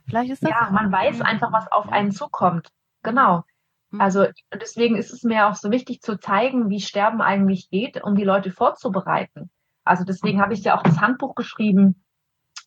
Vielleicht 0.08 0.30
ist 0.30 0.42
das. 0.42 0.50
Ja, 0.50 0.70
man 0.70 0.90
weiß 0.90 1.20
einfach, 1.20 1.52
was 1.52 1.70
auf 1.70 1.88
einen 1.90 2.12
zukommt. 2.12 2.68
Genau. 3.02 3.44
Mhm. 3.90 4.00
Also 4.00 4.26
deswegen 4.52 4.96
ist 4.96 5.12
es 5.12 5.22
mir 5.22 5.46
auch 5.46 5.54
so 5.54 5.70
wichtig 5.70 6.00
zu 6.00 6.18
zeigen, 6.18 6.70
wie 6.70 6.80
Sterben 6.80 7.20
eigentlich 7.20 7.68
geht, 7.70 8.02
um 8.02 8.14
die 8.14 8.24
Leute 8.24 8.50
vorzubereiten. 8.50 9.50
Also 9.84 10.04
deswegen 10.04 10.40
habe 10.40 10.54
ich 10.54 10.64
ja 10.64 10.76
auch 10.76 10.82
das 10.82 11.00
Handbuch 11.00 11.34
geschrieben, 11.34 12.04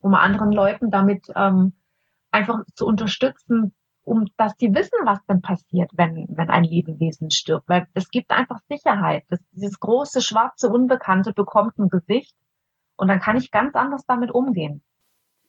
um 0.02 0.14
anderen 0.14 0.52
Leuten 0.52 0.92
damit 0.92 1.28
ähm, 1.36 1.74
einfach 2.32 2.60
zu 2.76 2.86
unterstützen, 2.86 3.74
um 4.04 4.26
dass 4.38 4.56
die 4.56 4.74
wissen, 4.74 4.98
was 5.04 5.24
denn 5.26 5.42
passiert, 5.42 5.92
wenn, 5.94 6.28
wenn 6.30 6.50
ein 6.50 6.64
Lebewesen 6.64 7.30
stirbt. 7.30 7.70
Weil 7.70 7.88
es 7.94 8.10
gibt 8.10 8.32
einfach 8.32 8.60
Sicherheit. 8.68 9.24
Das, 9.30 9.40
dieses 9.52 9.80
große, 9.80 10.22
schwarze 10.22 10.70
Unbekannte 10.70 11.34
bekommt 11.34 11.78
ein 11.78 11.90
Gesicht 11.90 12.36
und 12.96 13.08
dann 13.08 13.20
kann 13.20 13.38
ich 13.38 13.52
ganz 13.52 13.76
anders 13.76 14.06
damit 14.06 14.32
umgehen 14.32 14.84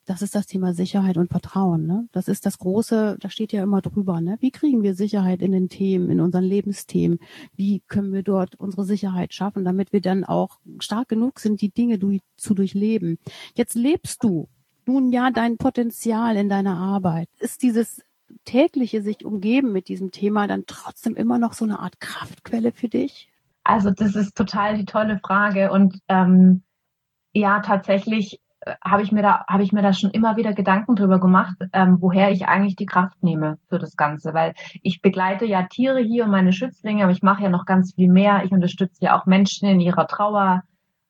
das 0.05 0.21
ist 0.21 0.35
das 0.35 0.45
Thema 0.45 0.73
Sicherheit 0.73 1.17
und 1.17 1.29
Vertrauen. 1.29 1.85
Ne? 1.85 2.07
Das 2.11 2.27
ist 2.27 2.45
das 2.45 2.57
große, 2.57 3.17
da 3.19 3.29
steht 3.29 3.53
ja 3.53 3.63
immer 3.63 3.81
drüber. 3.81 4.19
Ne? 4.21 4.37
Wie 4.39 4.51
kriegen 4.51 4.83
wir 4.83 4.95
Sicherheit 4.95 5.41
in 5.41 5.51
den 5.51 5.69
Themen, 5.69 6.09
in 6.09 6.19
unseren 6.19 6.43
Lebensthemen? 6.43 7.19
Wie 7.55 7.81
können 7.87 8.11
wir 8.11 8.23
dort 8.23 8.55
unsere 8.55 8.83
Sicherheit 8.85 9.33
schaffen, 9.33 9.63
damit 9.63 9.93
wir 9.93 10.01
dann 10.01 10.23
auch 10.23 10.59
stark 10.79 11.09
genug 11.09 11.39
sind, 11.39 11.61
die 11.61 11.69
Dinge 11.69 11.99
du, 11.99 12.17
zu 12.37 12.53
durchleben? 12.53 13.17
Jetzt 13.55 13.75
lebst 13.75 14.23
du 14.23 14.49
nun 14.85 15.11
ja 15.11 15.31
dein 15.31 15.57
Potenzial 15.57 16.35
in 16.35 16.49
deiner 16.49 16.77
Arbeit. 16.77 17.29
Ist 17.39 17.63
dieses 17.63 18.01
tägliche 18.45 19.01
sich 19.01 19.23
umgeben 19.23 19.71
mit 19.71 19.87
diesem 19.87 20.11
Thema 20.11 20.47
dann 20.47 20.65
trotzdem 20.65 21.15
immer 21.15 21.37
noch 21.37 21.53
so 21.53 21.65
eine 21.65 21.79
Art 21.79 21.99
Kraftquelle 21.99 22.71
für 22.71 22.89
dich? 22.89 23.29
Also 23.63 23.91
das 23.91 24.15
ist 24.15 24.35
total 24.35 24.77
die 24.77 24.85
tolle 24.85 25.19
Frage 25.19 25.71
und 25.71 25.99
ähm, 26.09 26.63
ja, 27.31 27.61
tatsächlich 27.61 28.39
habe 28.83 29.03
ich 29.03 29.11
mir 29.11 29.21
da 29.21 29.45
habe 29.47 29.63
ich 29.63 29.71
mir 29.71 29.81
da 29.81 29.93
schon 29.93 30.11
immer 30.11 30.37
wieder 30.37 30.53
Gedanken 30.53 30.95
drüber 30.95 31.19
gemacht, 31.19 31.57
ähm, 31.73 31.97
woher 31.99 32.31
ich 32.31 32.47
eigentlich 32.47 32.75
die 32.75 32.85
Kraft 32.85 33.21
nehme 33.23 33.57
für 33.69 33.79
das 33.79 33.95
Ganze, 33.95 34.33
weil 34.33 34.53
ich 34.81 35.01
begleite 35.01 35.45
ja 35.45 35.63
Tiere 35.63 35.99
hier 35.99 36.25
und 36.25 36.31
meine 36.31 36.53
Schützlinge, 36.53 37.03
aber 37.03 37.11
ich 37.11 37.23
mache 37.23 37.43
ja 37.43 37.49
noch 37.49 37.65
ganz 37.65 37.93
viel 37.93 38.09
mehr. 38.09 38.43
Ich 38.45 38.51
unterstütze 38.51 39.03
ja 39.03 39.19
auch 39.19 39.25
Menschen 39.25 39.67
in 39.67 39.79
ihrer 39.79 40.07
Trauer. 40.07 40.63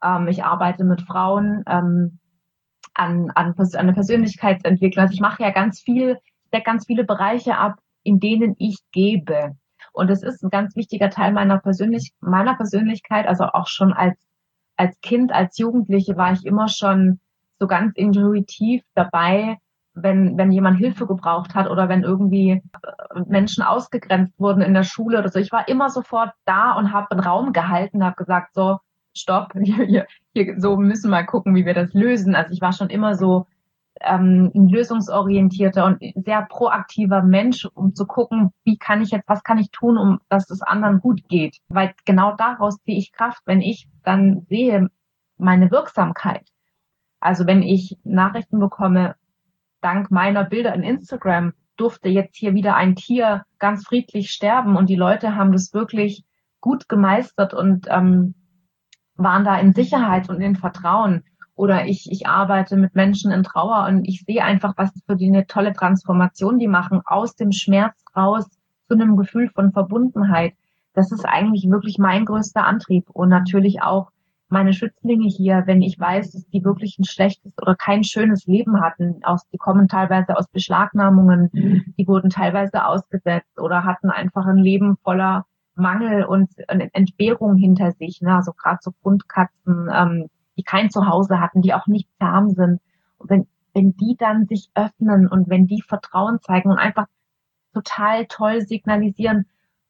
Ähm, 0.03 0.27
ich 0.27 0.43
arbeite 0.43 0.83
mit 0.83 1.01
Frauen 1.01 1.63
ähm, 1.67 2.19
an, 2.93 3.31
an, 3.35 3.53
an 3.57 3.75
eine 3.75 3.93
Persönlichkeitsentwicklung. 3.93 5.03
Also 5.03 5.13
ich 5.13 5.21
mache 5.21 5.43
ja 5.43 5.51
ganz 5.51 5.79
viel, 5.79 6.17
decke 6.53 6.65
ganz 6.65 6.85
viele 6.85 7.03
Bereiche 7.03 7.57
ab, 7.57 7.75
in 8.03 8.19
denen 8.19 8.55
ich 8.57 8.79
gebe. 8.91 9.55
Und 9.91 10.09
es 10.09 10.23
ist 10.23 10.43
ein 10.43 10.49
ganz 10.49 10.75
wichtiger 10.75 11.09
Teil 11.09 11.33
meiner 11.33 11.59
Persönlich 11.59 12.13
meiner 12.19 12.55
Persönlichkeit, 12.55 13.27
also 13.27 13.45
auch 13.45 13.67
schon 13.67 13.93
als 13.93 14.17
als 14.75 14.99
Kind, 15.01 15.31
als 15.31 15.57
Jugendliche 15.59 16.17
war 16.17 16.33
ich 16.33 16.45
immer 16.45 16.67
schon 16.67 17.19
so 17.63 17.67
ganz 17.67 17.95
intuitiv 17.95 18.83
dabei, 18.93 19.57
wenn, 19.93 20.37
wenn 20.37 20.51
jemand 20.51 20.77
Hilfe 20.79 21.07
gebraucht 21.07 21.55
hat 21.55 21.69
oder 21.69 21.87
wenn 21.87 22.03
irgendwie 22.03 22.51
äh, 22.51 23.19
Menschen 23.25 23.63
ausgegrenzt 23.63 24.37
wurden 24.37 24.61
in 24.61 24.73
der 24.73 24.83
Schule 24.83 25.19
oder 25.19 25.29
so. 25.29 25.39
Ich 25.39 25.53
war 25.53 25.69
immer 25.69 25.89
sofort 25.89 26.33
da 26.43 26.73
und 26.73 26.91
habe 26.91 27.11
einen 27.11 27.21
Raum 27.21 27.53
gehalten, 27.53 28.03
habe 28.03 28.17
gesagt, 28.17 28.53
so, 28.53 28.79
stopp, 29.15 29.53
hier, 29.63 29.85
hier, 29.85 30.07
hier, 30.33 30.59
so 30.59 30.75
müssen 30.75 31.05
wir 31.05 31.21
mal 31.21 31.25
gucken, 31.25 31.55
wie 31.55 31.65
wir 31.65 31.73
das 31.73 31.93
lösen. 31.93 32.35
Also 32.35 32.51
ich 32.51 32.59
war 32.59 32.73
schon 32.73 32.89
immer 32.89 33.15
so 33.15 33.45
ähm, 34.01 34.51
ein 34.53 34.67
lösungsorientierter 34.67 35.85
und 35.85 36.03
sehr 36.15 36.41
proaktiver 36.41 37.21
Mensch, 37.21 37.65
um 37.75 37.95
zu 37.95 38.05
gucken, 38.05 38.51
wie 38.65 38.77
kann 38.77 39.01
ich 39.01 39.11
jetzt, 39.11 39.29
was 39.29 39.43
kann 39.43 39.57
ich 39.57 39.71
tun, 39.71 39.97
um 39.97 40.19
dass 40.27 40.49
es 40.49 40.61
anderen 40.61 40.99
gut 40.99 41.29
geht. 41.29 41.59
Weil 41.69 41.93
genau 42.03 42.35
daraus 42.35 42.81
ziehe 42.83 42.97
ich 42.97 43.13
Kraft, 43.13 43.43
wenn 43.45 43.61
ich 43.61 43.87
dann 44.03 44.45
sehe 44.49 44.89
meine 45.37 45.71
Wirksamkeit. 45.71 46.52
Also 47.23 47.47
wenn 47.47 47.63
ich 47.63 47.97
Nachrichten 48.03 48.59
bekomme, 48.59 49.15
dank 49.79 50.11
meiner 50.11 50.43
Bilder 50.43 50.75
in 50.75 50.83
Instagram 50.83 51.53
durfte 51.77 52.09
jetzt 52.09 52.35
hier 52.35 52.53
wieder 52.53 52.75
ein 52.75 52.97
Tier 52.97 53.43
ganz 53.59 53.85
friedlich 53.87 54.31
sterben 54.31 54.75
und 54.75 54.89
die 54.89 54.97
Leute 54.97 55.33
haben 55.37 55.53
das 55.53 55.73
wirklich 55.73 56.25
gut 56.59 56.89
gemeistert 56.89 57.53
und 57.53 57.87
ähm, 57.89 58.35
waren 59.15 59.45
da 59.45 59.57
in 59.57 59.71
Sicherheit 59.71 60.27
und 60.27 60.41
in 60.41 60.57
Vertrauen. 60.57 61.23
Oder 61.55 61.85
ich, 61.85 62.11
ich 62.11 62.27
arbeite 62.27 62.75
mit 62.75 62.93
Menschen 62.93 63.31
in 63.31 63.43
Trauer 63.43 63.85
und 63.87 64.03
ich 64.05 64.25
sehe 64.25 64.43
einfach, 64.43 64.73
was 64.75 64.91
für 65.07 65.15
die 65.15 65.29
eine 65.29 65.47
tolle 65.47 65.71
Transformation 65.71 66.59
die 66.59 66.67
machen, 66.67 67.03
aus 67.05 67.37
dem 67.37 67.53
Schmerz 67.53 67.95
raus 68.13 68.49
zu 68.89 68.95
einem 68.95 69.15
Gefühl 69.15 69.49
von 69.49 69.71
Verbundenheit. 69.71 70.55
Das 70.93 71.13
ist 71.13 71.23
eigentlich 71.23 71.69
wirklich 71.69 71.97
mein 71.99 72.25
größter 72.25 72.65
Antrieb 72.65 73.09
und 73.11 73.29
natürlich 73.29 73.81
auch 73.81 74.11
meine 74.53 74.71
Schützlinge 74.71 75.27
hier, 75.27 75.63
wenn 75.65 75.81
ich 75.81 75.99
weiß, 75.99 76.31
dass 76.31 76.47
die 76.47 76.63
wirklich 76.63 76.97
ein 76.99 77.05
schlechtes 77.05 77.51
oder 77.59 77.75
kein 77.75 78.03
schönes 78.03 78.45
Leben 78.45 78.79
hatten, 78.79 79.23
aus, 79.23 79.49
die 79.49 79.57
kommen 79.57 79.87
teilweise 79.87 80.37
aus 80.37 80.47
Beschlagnahmungen, 80.47 81.49
die 81.97 82.07
wurden 82.07 82.29
teilweise 82.29 82.85
ausgesetzt 82.85 83.59
oder 83.59 83.83
hatten 83.83 84.11
einfach 84.11 84.45
ein 84.45 84.57
Leben 84.57 84.95
voller 85.03 85.45
Mangel 85.75 86.23
und 86.23 86.51
Entbehrung 86.67 87.55
hinter 87.55 87.91
sich, 87.93 88.21
ne? 88.21 88.35
also 88.35 88.53
gerade 88.53 88.77
so 88.79 88.91
Grundkatzen, 89.01 89.89
ähm, 89.91 90.29
die 90.55 90.63
kein 90.63 90.91
Zuhause 90.91 91.39
hatten, 91.39 91.63
die 91.63 91.73
auch 91.73 91.87
nicht 91.87 92.07
zahm 92.19 92.51
sind. 92.51 92.79
Und 93.17 93.29
wenn, 93.31 93.47
wenn 93.73 93.95
die 93.97 94.15
dann 94.17 94.45
sich 94.45 94.69
öffnen 94.75 95.27
und 95.27 95.49
wenn 95.49 95.65
die 95.65 95.81
Vertrauen 95.81 96.39
zeigen 96.41 96.69
und 96.69 96.77
einfach 96.77 97.07
total 97.73 98.27
toll 98.27 98.61
signalisieren, 98.61 99.47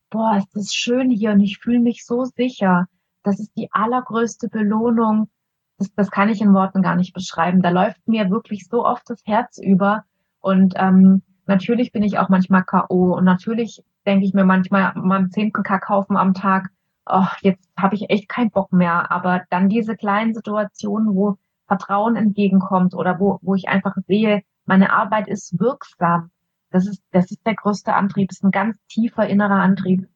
boah, 0.10 0.38
ist 0.38 0.56
das 0.56 0.74
schön 0.74 1.10
hier 1.10 1.32
und 1.32 1.42
ich 1.42 1.58
fühle 1.58 1.82
mich 1.82 2.06
so 2.06 2.24
sicher, 2.24 2.88
das 3.24 3.40
ist 3.40 3.56
die 3.58 3.70
allergrößte 3.72 4.50
Belohnung. 4.50 5.30
Das, 5.78 5.94
das 5.96 6.12
kann 6.12 6.30
ich 6.30 6.42
in 6.42 6.54
Worten 6.54 6.82
gar 6.82 6.96
nicht 6.96 7.14
beschreiben. 7.14 7.62
Da 7.62 7.70
läuft 7.70 8.08
mir 8.08 8.30
wirklich 8.30 8.68
so 8.68 8.86
oft 8.86 9.10
das 9.10 9.22
Herz 9.26 9.58
über. 9.58 10.04
Und 10.40 10.74
ähm, 10.78 11.24
natürlich 11.46 11.92
bin 11.92 12.04
ich 12.04 12.20
auch 12.20 12.30
manchmal 12.30 12.64
K.O. 12.64 13.16
Und 13.16 13.24
natürlich 13.24 13.84
denke 14.06 14.26
ich 14.26 14.34
mir 14.34 14.46
manchmal 14.46 14.94
meinem 14.96 15.32
zehnten 15.32 15.64
Kackhaufen 15.64 16.18
am 16.18 16.34
Tag, 16.34 16.70
oh, 17.06 17.26
jetzt 17.42 17.70
habe 17.78 17.96
ich 17.96 18.10
echt 18.10 18.30
keinen 18.30 18.52
Bock 18.52 18.72
mehr. 18.72 19.12
Aber 19.12 19.44
dann 19.50 19.70
diese 19.70 19.96
kleinen 19.96 20.34
Situationen, 20.34 21.16
wo 21.16 21.38
Vertrauen 21.68 22.16
entgegenkommt 22.16 22.94
oder 22.94 23.20
wo, 23.20 23.40
wo 23.42 23.56
ich 23.56 23.70
einfach 23.70 23.96
sehe, 24.08 24.44
meine 24.66 24.94
Arbeit 24.94 25.28
ist 25.28 25.60
wirksam. 25.60 26.30
Das 26.72 26.88
ist, 26.88 27.04
das 27.12 27.32
ist 27.32 27.46
der 27.46 27.56
größte 27.56 27.94
Antrieb. 27.94 28.30
Das 28.30 28.40
ist 28.40 28.44
ein 28.44 28.52
ganz 28.52 28.78
tiefer 28.88 29.28
innerer 29.28 29.62
Antrieb. 29.62 30.08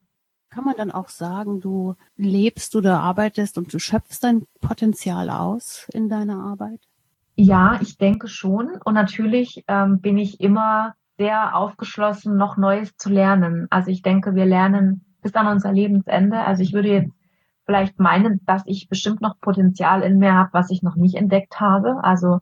Kann 0.49 0.63
man 0.63 0.75
dann 0.77 0.91
auch 0.91 1.09
sagen, 1.09 1.59
du 1.59 1.95
lebst 2.15 2.75
oder 2.75 2.99
arbeitest 2.99 3.57
und 3.57 3.73
du 3.73 3.79
schöpfst 3.79 4.19
dein 4.21 4.45
Potenzial 4.61 5.29
aus 5.29 5.87
in 5.93 6.09
deiner 6.09 6.39
Arbeit? 6.39 6.79
Ja, 7.35 7.79
ich 7.81 7.97
denke 7.97 8.27
schon. 8.27 8.79
Und 8.83 8.93
natürlich 8.93 9.63
ähm, 9.67 9.99
bin 10.01 10.17
ich 10.17 10.39
immer 10.39 10.95
sehr 11.17 11.55
aufgeschlossen, 11.55 12.37
noch 12.37 12.57
Neues 12.57 12.95
zu 12.97 13.09
lernen. 13.09 13.67
Also 13.69 13.91
ich 13.91 14.01
denke, 14.01 14.35
wir 14.35 14.45
lernen 14.45 15.05
bis 15.21 15.35
an 15.35 15.47
unser 15.47 15.71
Lebensende. 15.71 16.39
Also 16.39 16.63
ich 16.63 16.73
würde 16.73 16.89
jetzt 16.89 17.11
vielleicht 17.65 17.99
meinen, 17.99 18.39
dass 18.45 18.63
ich 18.65 18.87
bestimmt 18.87 19.21
noch 19.21 19.39
Potenzial 19.39 20.01
in 20.01 20.17
mir 20.17 20.33
habe, 20.33 20.49
was 20.53 20.71
ich 20.71 20.81
noch 20.81 20.95
nicht 20.95 21.15
entdeckt 21.15 21.59
habe. 21.59 22.03
Also 22.03 22.39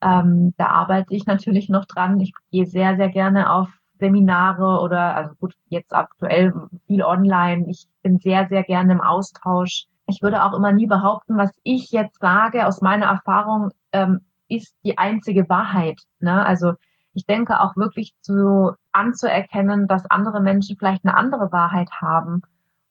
ähm, 0.00 0.54
da 0.56 0.66
arbeite 0.66 1.14
ich 1.14 1.26
natürlich 1.26 1.68
noch 1.68 1.84
dran. 1.84 2.20
Ich 2.20 2.32
gehe 2.50 2.66
sehr, 2.66 2.96
sehr 2.96 3.08
gerne 3.08 3.52
auf 3.52 3.68
Seminare 4.00 4.80
oder, 4.80 5.14
also 5.14 5.34
gut, 5.36 5.54
jetzt 5.68 5.94
aktuell 5.94 6.52
viel 6.86 7.02
online. 7.02 7.66
Ich 7.68 7.86
bin 8.02 8.18
sehr, 8.18 8.48
sehr 8.48 8.64
gerne 8.64 8.94
im 8.94 9.00
Austausch. 9.00 9.86
Ich 10.06 10.22
würde 10.22 10.44
auch 10.44 10.54
immer 10.54 10.72
nie 10.72 10.86
behaupten, 10.86 11.36
was 11.36 11.52
ich 11.62 11.92
jetzt 11.92 12.18
sage 12.20 12.66
aus 12.66 12.80
meiner 12.80 13.06
Erfahrung, 13.06 13.70
ähm, 13.92 14.20
ist 14.48 14.74
die 14.84 14.98
einzige 14.98 15.48
Wahrheit. 15.48 16.00
Ne? 16.18 16.44
Also 16.44 16.72
ich 17.12 17.26
denke 17.26 17.60
auch 17.60 17.76
wirklich 17.76 18.14
zu 18.20 18.72
anzuerkennen, 18.92 19.86
dass 19.86 20.10
andere 20.10 20.40
Menschen 20.40 20.76
vielleicht 20.76 21.04
eine 21.04 21.16
andere 21.16 21.52
Wahrheit 21.52 21.90
haben 22.00 22.42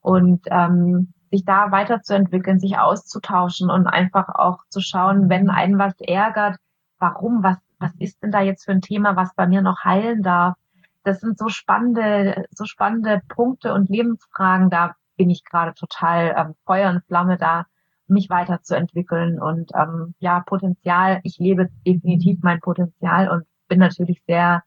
und 0.02 0.42
ähm, 0.50 1.14
sich 1.32 1.46
da 1.46 1.72
weiterzuentwickeln, 1.72 2.60
sich 2.60 2.78
auszutauschen 2.78 3.70
und 3.70 3.88
einfach 3.88 4.30
auch 4.30 4.60
zu 4.70 4.82
schauen, 4.82 5.30
wenn 5.30 5.50
einen 5.50 5.78
was 5.78 6.00
ärgert, 6.00 6.58
warum, 7.00 7.44
was, 7.44 7.58
was 7.80 7.92
ist 8.00 8.22
denn 8.24 8.32
da 8.32 8.42
jetzt 8.42 8.66
für 8.66 8.72
ein 8.72 8.82
Thema, 8.82 9.16
was 9.16 9.34
bei 9.36 9.48
mir 9.48 9.62
noch 9.62 9.84
heilen 9.84 10.24
darf? 10.24 10.56
Das 11.04 11.22
sind 11.22 11.38
so 11.38 11.50
spannende, 11.50 12.46
so 12.52 12.66
spannende 12.66 13.22
Punkte 13.30 13.74
und 13.74 13.90
Lebensfragen. 13.90 14.70
Da 14.70 14.96
bin 15.18 15.30
ich 15.30 15.44
gerade 15.44 15.74
total 15.74 16.36
ähm, 16.38 16.56
Feuer 16.66 16.90
und 16.90 17.06
Flamme 17.06 17.38
da, 17.38 17.66
mich 18.08 18.30
weiterzuentwickeln 18.30 19.40
und 19.40 19.72
ähm, 19.76 20.16
ja, 20.20 20.40
Potenzial. 20.42 21.20
Ich 21.24 21.38
lebe 21.38 21.70
definitiv 21.86 22.40
mein 22.42 22.60
Potenzial 22.60 23.30
und 23.30 23.46
bin 23.68 23.80
natürlich 23.80 24.22
sehr, 24.28 24.64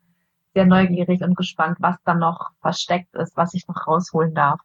sehr 0.54 0.66
neugierig 0.66 1.22
und 1.22 1.36
gespannt, 1.36 1.78
was 1.80 1.96
da 2.04 2.14
noch 2.14 2.50
versteckt 2.60 3.14
ist, 3.16 3.36
was 3.36 3.54
ich 3.54 3.66
noch 3.66 3.86
rausholen 3.86 4.34
darf. 4.34 4.60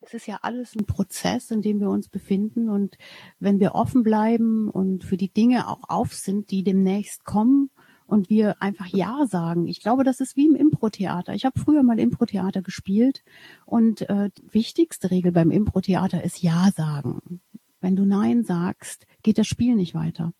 Es 0.00 0.14
ist 0.14 0.26
ja 0.26 0.38
alles 0.42 0.74
ein 0.74 0.86
Prozess, 0.86 1.50
in 1.50 1.62
dem 1.62 1.78
wir 1.78 1.88
uns 1.88 2.08
befinden. 2.08 2.68
Und 2.68 2.96
wenn 3.38 3.60
wir 3.60 3.74
offen 3.74 4.02
bleiben 4.02 4.68
und 4.68 5.04
für 5.04 5.16
die 5.16 5.32
Dinge 5.32 5.68
auch 5.68 5.82
auf 5.88 6.12
sind, 6.14 6.50
die 6.50 6.64
demnächst 6.64 7.24
kommen, 7.24 7.70
und 8.06 8.30
wir 8.30 8.60
einfach 8.62 8.86
Ja 8.86 9.26
sagen. 9.26 9.66
Ich 9.66 9.80
glaube, 9.80 10.04
das 10.04 10.20
ist 10.20 10.36
wie 10.36 10.46
im 10.46 10.54
Impro-Theater. 10.54 11.34
Ich 11.34 11.44
habe 11.44 11.58
früher 11.58 11.82
mal 11.82 11.98
Impro-Theater 11.98 12.62
gespielt 12.62 13.22
und 13.64 14.08
äh, 14.08 14.30
wichtigste 14.50 15.10
Regel 15.10 15.32
beim 15.32 15.50
Impro-Theater 15.50 16.22
ist 16.22 16.42
Ja 16.42 16.70
sagen. 16.74 17.40
Wenn 17.80 17.96
du 17.96 18.04
Nein 18.04 18.44
sagst, 18.44 19.06
geht 19.22 19.38
das 19.38 19.46
Spiel 19.46 19.74
nicht 19.74 19.94
weiter. 19.94 20.32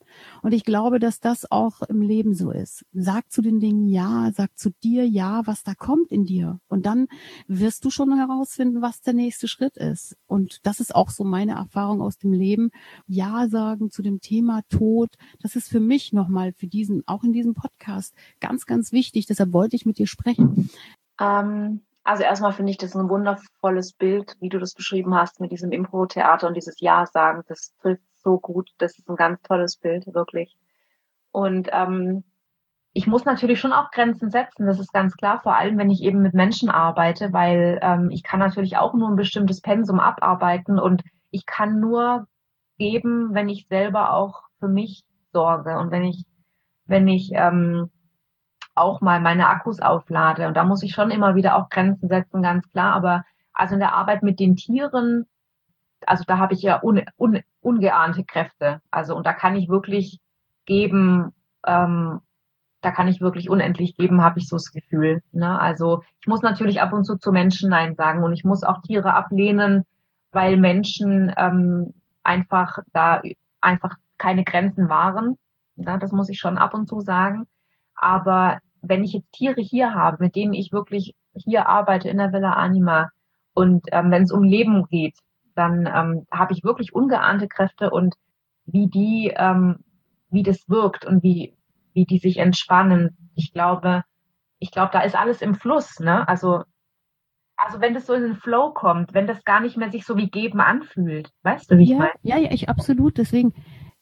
Und 0.42 0.52
ich 0.52 0.64
glaube, 0.64 0.98
dass 0.98 1.20
das 1.20 1.50
auch 1.50 1.82
im 1.82 2.02
Leben 2.02 2.34
so 2.34 2.50
ist. 2.50 2.84
Sag 2.92 3.30
zu 3.30 3.42
den 3.42 3.60
Dingen 3.60 3.88
Ja, 3.88 4.30
sag 4.32 4.56
zu 4.58 4.70
dir 4.82 5.06
Ja, 5.06 5.42
was 5.46 5.62
da 5.62 5.74
kommt 5.74 6.10
in 6.10 6.24
dir. 6.24 6.60
Und 6.68 6.86
dann 6.86 7.08
wirst 7.46 7.84
du 7.84 7.90
schon 7.90 8.16
herausfinden, 8.16 8.82
was 8.82 9.00
der 9.00 9.14
nächste 9.14 9.48
Schritt 9.48 9.76
ist. 9.76 10.16
Und 10.26 10.58
das 10.64 10.80
ist 10.80 10.94
auch 10.94 11.10
so 11.10 11.24
meine 11.24 11.52
Erfahrung 11.52 12.02
aus 12.02 12.18
dem 12.18 12.32
Leben. 12.32 12.70
Ja 13.06 13.48
sagen 13.48 13.90
zu 13.90 14.02
dem 14.02 14.20
Thema 14.20 14.62
Tod, 14.68 15.10
das 15.40 15.56
ist 15.56 15.68
für 15.68 15.80
mich 15.80 16.12
nochmal 16.12 16.52
für 16.52 16.66
diesen, 16.66 17.02
auch 17.06 17.24
in 17.24 17.32
diesem 17.32 17.54
Podcast 17.54 18.14
ganz, 18.40 18.66
ganz 18.66 18.92
wichtig. 18.92 19.26
Deshalb 19.26 19.52
wollte 19.52 19.76
ich 19.76 19.86
mit 19.86 19.98
dir 19.98 20.06
sprechen. 20.06 20.70
Ähm 21.20 21.82
also 22.04 22.24
erstmal 22.24 22.52
finde 22.52 22.72
ich 22.72 22.78
das 22.78 22.96
ein 22.96 23.08
wundervolles 23.08 23.92
Bild, 23.92 24.36
wie 24.40 24.48
du 24.48 24.58
das 24.58 24.74
beschrieben 24.74 25.14
hast 25.14 25.40
mit 25.40 25.52
diesem 25.52 25.70
Impro-Theater 25.70 26.48
und 26.48 26.54
dieses 26.54 26.80
Ja 26.80 27.06
sagen. 27.06 27.42
Das 27.46 27.74
trifft 27.80 28.02
so 28.22 28.38
gut. 28.38 28.70
Das 28.78 28.98
ist 28.98 29.08
ein 29.08 29.16
ganz 29.16 29.40
tolles 29.42 29.76
Bild, 29.76 30.06
wirklich. 30.14 30.56
Und 31.30 31.68
ähm, 31.72 32.24
ich 32.92 33.06
muss 33.06 33.24
natürlich 33.24 33.58
schon 33.58 33.72
auch 33.72 33.90
Grenzen 33.90 34.30
setzen, 34.30 34.66
das 34.66 34.78
ist 34.78 34.92
ganz 34.92 35.16
klar, 35.16 35.40
vor 35.42 35.56
allem 35.56 35.78
wenn 35.78 35.90
ich 35.90 36.02
eben 36.02 36.20
mit 36.20 36.34
Menschen 36.34 36.68
arbeite, 36.68 37.32
weil 37.32 37.78
ähm, 37.82 38.10
ich 38.10 38.22
kann 38.22 38.38
natürlich 38.38 38.76
auch 38.76 38.92
nur 38.92 39.08
ein 39.08 39.16
bestimmtes 39.16 39.62
Pensum 39.62 39.98
abarbeiten 39.98 40.78
und 40.78 41.02
ich 41.30 41.46
kann 41.46 41.80
nur 41.80 42.26
geben, 42.78 43.30
wenn 43.32 43.48
ich 43.48 43.66
selber 43.68 44.12
auch 44.12 44.42
für 44.60 44.68
mich 44.68 45.04
sorge 45.32 45.78
und 45.78 45.90
wenn 45.90 46.04
ich, 46.04 46.24
wenn 46.84 47.08
ich 47.08 47.30
ähm, 47.32 47.90
auch 48.74 49.00
mal 49.00 49.20
meine 49.20 49.48
Akkus 49.48 49.80
auflade. 49.80 50.46
Und 50.46 50.56
da 50.56 50.64
muss 50.64 50.82
ich 50.82 50.92
schon 50.92 51.10
immer 51.10 51.34
wieder 51.34 51.56
auch 51.56 51.68
Grenzen 51.68 52.08
setzen, 52.08 52.42
ganz 52.42 52.70
klar. 52.70 52.94
Aber 52.94 53.24
also 53.52 53.74
in 53.74 53.80
der 53.80 53.94
Arbeit 53.94 54.22
mit 54.22 54.40
den 54.40 54.56
Tieren, 54.56 55.26
also 56.08 56.24
da 56.26 56.38
habe 56.38 56.54
ich 56.54 56.62
ja 56.62 56.80
un, 56.82 57.02
un, 57.16 57.40
ungeahnte 57.60 58.24
Kräfte. 58.24 58.80
Also 58.90 59.16
und 59.16 59.26
da 59.26 59.32
kann 59.32 59.56
ich 59.56 59.68
wirklich 59.68 60.20
geben, 60.66 61.32
ähm, 61.66 62.20
da 62.80 62.90
kann 62.90 63.08
ich 63.08 63.20
wirklich 63.20 63.48
unendlich 63.48 63.96
geben, 63.96 64.22
habe 64.22 64.38
ich 64.40 64.48
so 64.48 64.56
das 64.56 64.72
Gefühl. 64.72 65.22
Ne? 65.32 65.58
Also 65.60 66.02
ich 66.20 66.26
muss 66.26 66.42
natürlich 66.42 66.80
ab 66.80 66.92
und 66.92 67.04
zu 67.04 67.16
zu 67.16 67.32
Menschen 67.32 67.70
Nein 67.70 67.94
sagen 67.94 68.22
und 68.24 68.32
ich 68.32 68.44
muss 68.44 68.64
auch 68.64 68.82
Tiere 68.82 69.14
ablehnen, 69.14 69.84
weil 70.32 70.56
Menschen 70.56 71.32
ähm, 71.36 71.94
einfach 72.22 72.78
da 72.92 73.22
einfach 73.60 73.96
keine 74.18 74.44
Grenzen 74.44 74.88
wahren. 74.88 75.38
Ja, 75.76 75.96
das 75.96 76.12
muss 76.12 76.28
ich 76.28 76.38
schon 76.38 76.58
ab 76.58 76.74
und 76.74 76.88
zu 76.88 77.00
sagen. 77.00 77.46
Aber 77.94 78.58
wenn 78.82 79.04
ich 79.04 79.12
jetzt 79.12 79.32
Tiere 79.32 79.60
hier 79.60 79.94
habe, 79.94 80.18
mit 80.20 80.34
denen 80.36 80.52
ich 80.52 80.72
wirklich 80.72 81.14
hier 81.34 81.68
arbeite 81.68 82.08
in 82.08 82.18
der 82.18 82.32
Villa 82.32 82.52
Anima 82.52 83.10
und 83.54 83.86
ähm, 83.92 84.10
wenn 84.10 84.24
es 84.24 84.32
um 84.32 84.42
Leben 84.42 84.86
geht, 84.88 85.16
dann 85.54 85.86
ähm, 85.86 86.26
habe 86.30 86.52
ich 86.52 86.64
wirklich 86.64 86.94
ungeahnte 86.94 87.48
Kräfte 87.48 87.90
und 87.90 88.14
wie 88.64 88.88
die 88.88 89.32
ähm, 89.34 89.78
wie 90.32 90.42
das 90.42 90.68
wirkt 90.68 91.04
und 91.04 91.22
wie, 91.22 91.54
wie 91.92 92.06
die 92.06 92.18
sich 92.18 92.38
entspannen. 92.38 93.16
Ich 93.34 93.52
glaube, 93.52 94.02
ich 94.58 94.70
glaube, 94.70 94.90
da 94.92 95.02
ist 95.02 95.14
alles 95.14 95.42
im 95.42 95.54
Fluss, 95.54 96.00
ne? 96.00 96.26
Also, 96.26 96.62
also 97.56 97.80
wenn 97.80 97.94
das 97.94 98.06
so 98.06 98.14
in 98.14 98.22
den 98.22 98.36
Flow 98.36 98.72
kommt, 98.72 99.14
wenn 99.14 99.26
das 99.26 99.44
gar 99.44 99.60
nicht 99.60 99.76
mehr 99.76 99.90
sich 99.90 100.04
so 100.04 100.16
wie 100.16 100.30
geben 100.30 100.60
anfühlt, 100.60 101.30
weißt 101.42 101.70
du, 101.70 101.78
wie 101.78 101.84
ja, 101.84 101.92
ich 101.92 101.98
meine? 101.98 102.12
Ja, 102.22 102.38
ja, 102.38 102.50
ich 102.50 102.68
absolut. 102.68 103.18
Deswegen, 103.18 103.52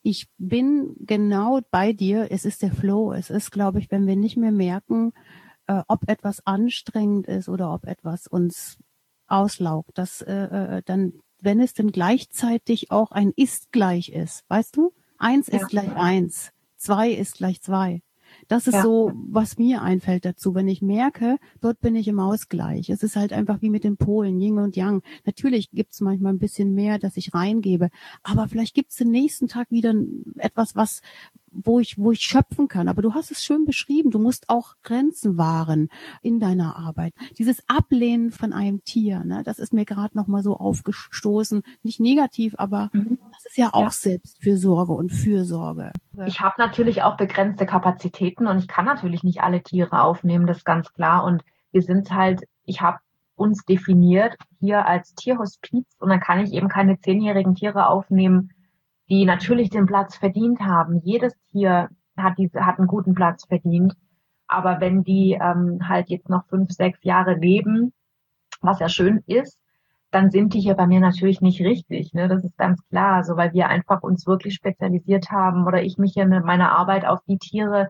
ich 0.03 0.29
bin 0.39 0.95
genau 1.01 1.61
bei 1.71 1.93
dir. 1.93 2.29
Es 2.31 2.45
ist 2.45 2.63
der 2.63 2.73
Flow. 2.73 3.13
Es 3.13 3.29
ist, 3.29 3.51
glaube 3.51 3.81
ich, 3.81 3.91
wenn 3.91 4.07
wir 4.07 4.17
nicht 4.17 4.37
mehr 4.37 4.53
merken, 4.53 5.13
äh, 5.67 5.83
ob 5.89 6.09
etwas 6.09 6.47
anstrengend 6.47 7.27
ist 7.27 7.49
oder 7.49 7.75
ob 7.75 7.87
etwas 7.87 8.27
uns 8.27 8.79
auslaugt, 9.27 9.99
dass 9.99 10.23
äh, 10.23 10.33
äh, 10.33 10.83
dann, 10.85 11.15
wenn 11.43 11.61
es 11.61 11.75
denn 11.75 11.93
gleichzeitig 11.93 12.91
auch 12.91 13.13
ein 13.13 13.33
ist 13.37 13.73
gleich 13.73 14.11
ist, 14.11 14.45
weißt 14.49 14.77
du? 14.77 14.93
Eins 15.19 15.49
ja. 15.49 15.59
ist 15.59 15.69
gleich 15.69 15.95
eins, 15.97 16.53
zwei 16.77 17.11
ist 17.11 17.35
gleich 17.37 17.61
zwei. 17.61 18.03
Das 18.49 18.67
ist 18.67 18.75
ja. 18.75 18.83
so, 18.83 19.13
was 19.15 19.59
mir 19.59 19.83
einfällt 19.83 20.25
dazu, 20.25 20.55
wenn 20.55 20.69
ich 20.69 20.83
merke, 20.83 21.39
dort 21.61 21.81
bin 21.81 21.95
ich 21.95 22.09
im 22.09 22.21
Ausgleich. 22.21 22.89
Es 22.91 23.03
ist 23.03 23.17
halt 23.17 23.33
einfach 23.33 23.63
wie 23.63 23.71
mit 23.71 23.85
den 23.85 23.97
Polen, 23.97 24.41
Yin 24.41 24.59
und 24.59 24.77
Yang. 24.77 25.03
Natürlich 25.25 25.71
gibt's 25.71 26.01
manchmal 26.01 26.33
ein 26.33 26.39
bisschen 26.39 26.75
mehr, 26.75 26.99
dass 26.99 27.17
ich 27.17 27.35
reingebe, 27.35 27.91
aber 28.23 28.49
vielleicht 28.49 28.75
gibt's 28.75 28.97
den 28.97 29.11
nächsten 29.11 29.49
Tag 29.49 29.71
wieder 29.71 29.95
etwas, 30.37 30.77
was 30.77 31.03
wo 31.51 31.81
ich, 31.81 31.99
wo 31.99 32.13
ich 32.13 32.21
schöpfen 32.21 32.69
kann. 32.69 32.89
Aber 32.89 33.03
du 33.03 33.15
hast 33.15 33.31
es 33.31 33.45
schön 33.45 33.65
beschrieben. 33.65 34.11
Du 34.11 34.19
musst 34.19 34.49
auch 34.49 34.75
Grenzen 34.83 35.37
wahren 35.37 35.89
in 36.23 36.41
deiner 36.41 36.77
Arbeit. 36.77 37.15
Dieses 37.39 37.63
Ablehnen 37.69 38.31
von 38.31 38.53
einem 38.53 38.85
Tier, 38.85 39.25
ne, 39.25 39.43
das 39.45 39.59
ist 39.59 39.73
mir 39.73 39.85
gerade 39.85 40.17
noch 40.17 40.27
mal 40.27 40.43
so 40.43 40.57
aufgestoßen. 40.57 41.63
Nicht 41.83 42.01
negativ, 42.01 42.55
aber 42.59 42.91
mhm. 42.93 43.19
das 43.33 43.47
ist 43.47 43.59
ja 43.59 43.71
auch 43.73 43.83
ja. 43.83 43.91
Selbstfürsorge 43.91 44.93
und 44.93 45.11
Fürsorge. 45.11 45.93
Ich 46.27 46.41
habe 46.41 46.55
natürlich 46.59 47.03
auch 47.03 47.17
begrenzte 47.17 47.67
Kapazitäten 47.67 48.47
und 48.47 48.59
ich 48.59 48.69
kann 48.69 48.85
natürlich 48.85 49.23
nicht 49.23 49.43
alle 49.43 49.63
Tiere 49.63 50.03
aufnehmen, 50.03 50.47
das 50.47 50.59
ist 50.59 50.65
ganz 50.65 50.93
klar. 50.93 51.25
Und 51.25 51.43
wir 51.73 51.83
sind 51.83 52.11
halt, 52.13 52.43
ich 52.65 52.81
habe 52.81 52.99
uns 53.37 53.65
definiert 53.65 54.37
hier 54.59 54.87
als 54.87 55.15
Tierhospiz 55.15 55.87
und 55.99 56.11
dann 56.11 56.21
kann 56.21 56.41
ich 56.41 56.53
eben 56.53 56.69
keine 56.69 57.01
zehnjährigen 57.01 57.55
Tiere 57.55 57.87
aufnehmen, 57.87 58.51
die 59.11 59.25
natürlich 59.25 59.71
den 59.71 59.87
Platz 59.87 60.17
verdient 60.17 60.61
haben. 60.61 61.01
Jedes 61.03 61.35
Tier 61.51 61.89
hat, 62.17 62.39
diese, 62.39 62.65
hat 62.65 62.79
einen 62.79 62.87
guten 62.87 63.15
Platz 63.15 63.45
verdient. 63.45 63.95
Aber 64.47 64.81
wenn 64.81 65.03
die 65.03 65.39
ähm, 65.41 65.89
halt 65.89 66.09
jetzt 66.09 66.29
noch 66.29 66.47
fünf, 66.47 66.71
sechs 66.71 67.03
Jahre 67.03 67.35
leben, 67.35 67.93
was 68.61 68.79
ja 68.79 68.89
schön 68.89 69.23
ist, 69.27 69.59
dann 70.11 70.31
sind 70.31 70.55
die 70.55 70.61
hier 70.61 70.75
bei 70.75 70.87
mir 70.87 71.01
natürlich 71.01 71.41
nicht 71.41 71.61
richtig. 71.61 72.13
Ne? 72.15 72.29
Das 72.29 72.45
ist 72.45 72.57
ganz 72.57 72.81
klar, 72.89 73.23
so 73.25 73.37
weil 73.37 73.53
wir 73.53 73.69
einfach 73.69 74.03
uns 74.03 74.27
wirklich 74.27 74.55
spezialisiert 74.55 75.31
haben 75.31 75.67
oder 75.67 75.83
ich 75.83 75.99
mich 75.99 76.15
hier 76.15 76.27
mit 76.27 76.45
meiner 76.45 76.73
Arbeit 76.73 77.05
auf 77.05 77.21
die 77.29 77.39
Tiere, 77.39 77.89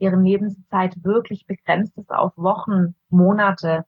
deren 0.00 0.24
Lebenszeit 0.24 1.04
wirklich 1.04 1.46
begrenzt 1.46 1.96
ist 1.96 2.10
auf 2.10 2.32
Wochen, 2.36 2.94
Monate, 3.08 3.84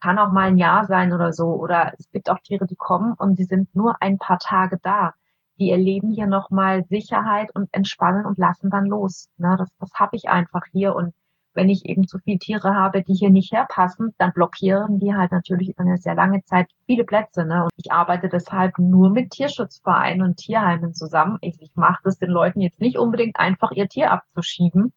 kann 0.00 0.18
auch 0.18 0.32
mal 0.32 0.48
ein 0.48 0.58
Jahr 0.58 0.86
sein 0.86 1.12
oder 1.12 1.32
so. 1.32 1.46
Oder 1.46 1.92
es 1.98 2.10
gibt 2.10 2.30
auch 2.30 2.38
Tiere, 2.40 2.66
die 2.66 2.76
kommen 2.76 3.14
und 3.14 3.36
sie 3.36 3.44
sind 3.44 3.74
nur 3.74 3.96
ein 4.00 4.18
paar 4.18 4.38
Tage 4.38 4.78
da 4.82 5.14
die 5.58 5.70
erleben 5.70 6.10
hier 6.10 6.26
nochmal 6.26 6.84
Sicherheit 6.84 7.54
und 7.54 7.68
entspannen 7.72 8.26
und 8.26 8.38
lassen 8.38 8.70
dann 8.70 8.86
los. 8.86 9.28
Ne, 9.36 9.56
das 9.58 9.68
das 9.78 9.90
habe 9.94 10.16
ich 10.16 10.28
einfach 10.28 10.62
hier. 10.72 10.94
Und 10.94 11.14
wenn 11.54 11.68
ich 11.68 11.86
eben 11.86 12.06
zu 12.06 12.18
viele 12.18 12.38
Tiere 12.38 12.74
habe, 12.74 13.02
die 13.02 13.14
hier 13.14 13.30
nicht 13.30 13.52
herpassen, 13.52 14.14
dann 14.18 14.32
blockieren 14.32 14.98
die 14.98 15.14
halt 15.14 15.32
natürlich 15.32 15.70
über 15.70 15.82
eine 15.82 15.98
sehr 15.98 16.14
lange 16.14 16.42
Zeit 16.44 16.68
viele 16.86 17.04
Plätze. 17.04 17.44
Ne? 17.44 17.62
Und 17.62 17.70
ich 17.76 17.92
arbeite 17.92 18.28
deshalb 18.28 18.78
nur 18.78 19.10
mit 19.10 19.30
Tierschutzvereinen 19.30 20.22
und 20.22 20.36
Tierheimen 20.36 20.94
zusammen. 20.94 21.38
Ich, 21.40 21.60
ich 21.60 21.70
mache 21.74 22.00
das 22.04 22.18
den 22.18 22.30
Leuten 22.30 22.60
jetzt 22.60 22.80
nicht 22.80 22.98
unbedingt 22.98 23.38
einfach, 23.38 23.70
ihr 23.70 23.88
Tier 23.88 24.10
abzuschieben. 24.10 24.92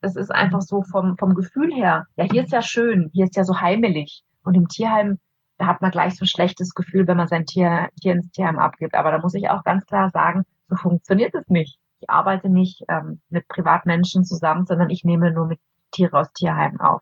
Das 0.00 0.16
ist 0.16 0.32
einfach 0.32 0.62
so 0.62 0.82
vom, 0.82 1.16
vom 1.16 1.34
Gefühl 1.34 1.72
her. 1.72 2.06
Ja, 2.16 2.24
hier 2.24 2.42
ist 2.42 2.52
ja 2.52 2.62
schön, 2.62 3.10
hier 3.12 3.26
ist 3.26 3.36
ja 3.36 3.44
so 3.44 3.60
heimelig. 3.60 4.24
Und 4.42 4.54
im 4.54 4.66
Tierheim 4.66 5.18
da 5.62 5.68
hat 5.68 5.80
man 5.80 5.92
gleich 5.92 6.16
so 6.16 6.24
ein 6.24 6.28
schlechtes 6.28 6.74
Gefühl, 6.74 7.06
wenn 7.06 7.16
man 7.16 7.28
sein 7.28 7.46
Tier, 7.46 7.88
Tier 8.00 8.14
ins 8.14 8.32
Tierheim 8.32 8.58
abgibt. 8.58 8.96
Aber 8.96 9.12
da 9.12 9.18
muss 9.18 9.34
ich 9.34 9.48
auch 9.48 9.62
ganz 9.62 9.86
klar 9.86 10.10
sagen, 10.10 10.44
so 10.68 10.74
funktioniert 10.74 11.36
es 11.36 11.48
nicht. 11.48 11.78
Ich 12.00 12.10
arbeite 12.10 12.48
nicht 12.48 12.82
ähm, 12.88 13.20
mit 13.30 13.46
Privatmenschen 13.46 14.24
zusammen, 14.24 14.66
sondern 14.66 14.90
ich 14.90 15.04
nehme 15.04 15.30
nur 15.30 15.46
mit 15.46 15.60
Tiere 15.92 16.18
aus 16.18 16.32
Tierheimen 16.32 16.80
auf. 16.80 17.00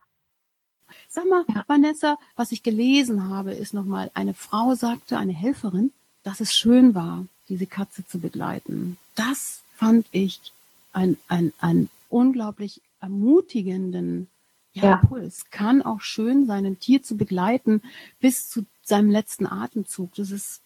Sag 1.09 1.25
mal, 1.27 1.43
ja. 1.49 1.65
Vanessa, 1.69 2.19
was 2.37 2.53
ich 2.53 2.63
gelesen 2.63 3.31
habe, 3.31 3.53
ist 3.53 3.73
nochmal, 3.73 4.11
eine 4.13 4.35
Frau 4.35 4.75
sagte, 4.75 5.17
eine 5.17 5.33
Helferin, 5.33 5.91
dass 6.23 6.41
es 6.41 6.55
schön 6.55 6.95
war, 6.95 7.25
diese 7.49 7.67
Katze 7.67 8.07
zu 8.07 8.19
begleiten. 8.21 8.99
Das 9.15 9.63
fand 9.75 10.07
ich 10.11 10.53
ein, 10.93 11.17
ein, 11.29 11.55
ein 11.61 11.89
unglaublich 12.11 12.83
ermutigenden 13.01 14.29
ja, 14.73 14.83
ja. 14.83 15.01
Impuls. 15.01 15.51
Kann 15.51 15.83
auch 15.83 16.01
schön 16.01 16.47
sein, 16.47 16.67
ein 16.67 16.79
Tier 16.79 17.03
zu 17.03 17.17
begleiten 17.17 17.83
bis 18.21 18.49
zu 18.49 18.67
seinem 18.83 19.11
letzten 19.11 19.47
Atemzug. 19.47 20.15
Das 20.15 20.31
ist 20.31 20.63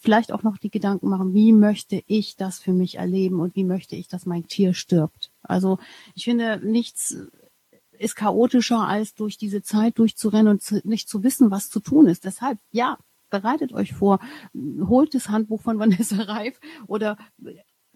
vielleicht 0.00 0.32
auch 0.32 0.42
noch 0.42 0.58
die 0.58 0.70
Gedanken 0.70 1.08
machen, 1.08 1.34
wie 1.34 1.52
möchte 1.52 2.02
ich 2.06 2.36
das 2.36 2.58
für 2.58 2.72
mich 2.72 2.96
erleben 2.96 3.40
und 3.40 3.56
wie 3.56 3.64
möchte 3.64 3.96
ich, 3.96 4.08
dass 4.08 4.26
mein 4.26 4.46
Tier 4.46 4.74
stirbt. 4.74 5.30
Also 5.42 5.78
ich 6.14 6.24
finde, 6.24 6.60
nichts 6.62 7.16
ist 7.98 8.16
chaotischer, 8.16 8.86
als 8.86 9.14
durch 9.14 9.38
diese 9.38 9.62
Zeit 9.62 9.98
durchzurennen 9.98 10.48
und 10.48 10.62
zu, 10.62 10.80
nicht 10.84 11.08
zu 11.08 11.22
wissen, 11.22 11.50
was 11.50 11.70
zu 11.70 11.80
tun 11.80 12.06
ist. 12.06 12.24
Deshalb, 12.24 12.58
ja, 12.70 12.98
bereitet 13.30 13.72
euch 13.72 13.92
vor, 13.92 14.18
holt 14.54 15.14
das 15.14 15.28
Handbuch 15.28 15.62
von 15.62 15.78
Vanessa 15.80 16.22
Reif 16.22 16.58
oder 16.86 17.16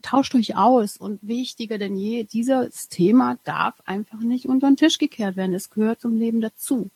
tauscht 0.03 0.35
euch 0.35 0.57
aus 0.57 0.97
und 0.97 1.21
wichtiger 1.23 1.79
denn 1.79 1.97
je, 1.97 2.25
dieses 2.25 2.89
Thema 2.89 3.37
darf 3.45 3.81
einfach 3.85 4.21
nicht 4.21 4.47
unter 4.47 4.69
den 4.69 4.77
Tisch 4.77 4.99
gekehrt 4.99 5.37
werden. 5.37 5.55
Es 5.55 5.71
gehört 5.71 6.01
zum 6.01 6.15
Leben 6.15 6.41
dazu. 6.41 6.91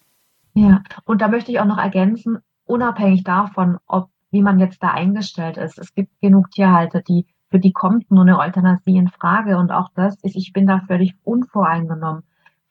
Ja, 0.54 0.82
und 1.04 1.20
da 1.20 1.28
möchte 1.28 1.52
ich 1.52 1.60
auch 1.60 1.64
noch 1.66 1.78
ergänzen, 1.78 2.38
unabhängig 2.64 3.24
davon, 3.24 3.78
ob 3.86 4.10
wie 4.30 4.42
man 4.42 4.58
jetzt 4.58 4.82
da 4.82 4.90
eingestellt 4.90 5.56
ist. 5.56 5.78
Es 5.78 5.94
gibt 5.94 6.20
genug 6.20 6.50
Tierhalter, 6.50 7.02
die 7.02 7.26
für 7.50 7.58
die 7.58 7.72
kommt 7.72 8.10
nur 8.10 8.22
eine 8.22 8.38
Euthanasie 8.38 8.96
in 8.96 9.08
Frage 9.08 9.58
und 9.58 9.72
auch 9.72 9.88
das 9.94 10.14
ist, 10.22 10.36
ich 10.36 10.52
bin 10.52 10.66
da 10.66 10.82
völlig 10.86 11.14
unvoreingenommen. 11.24 12.22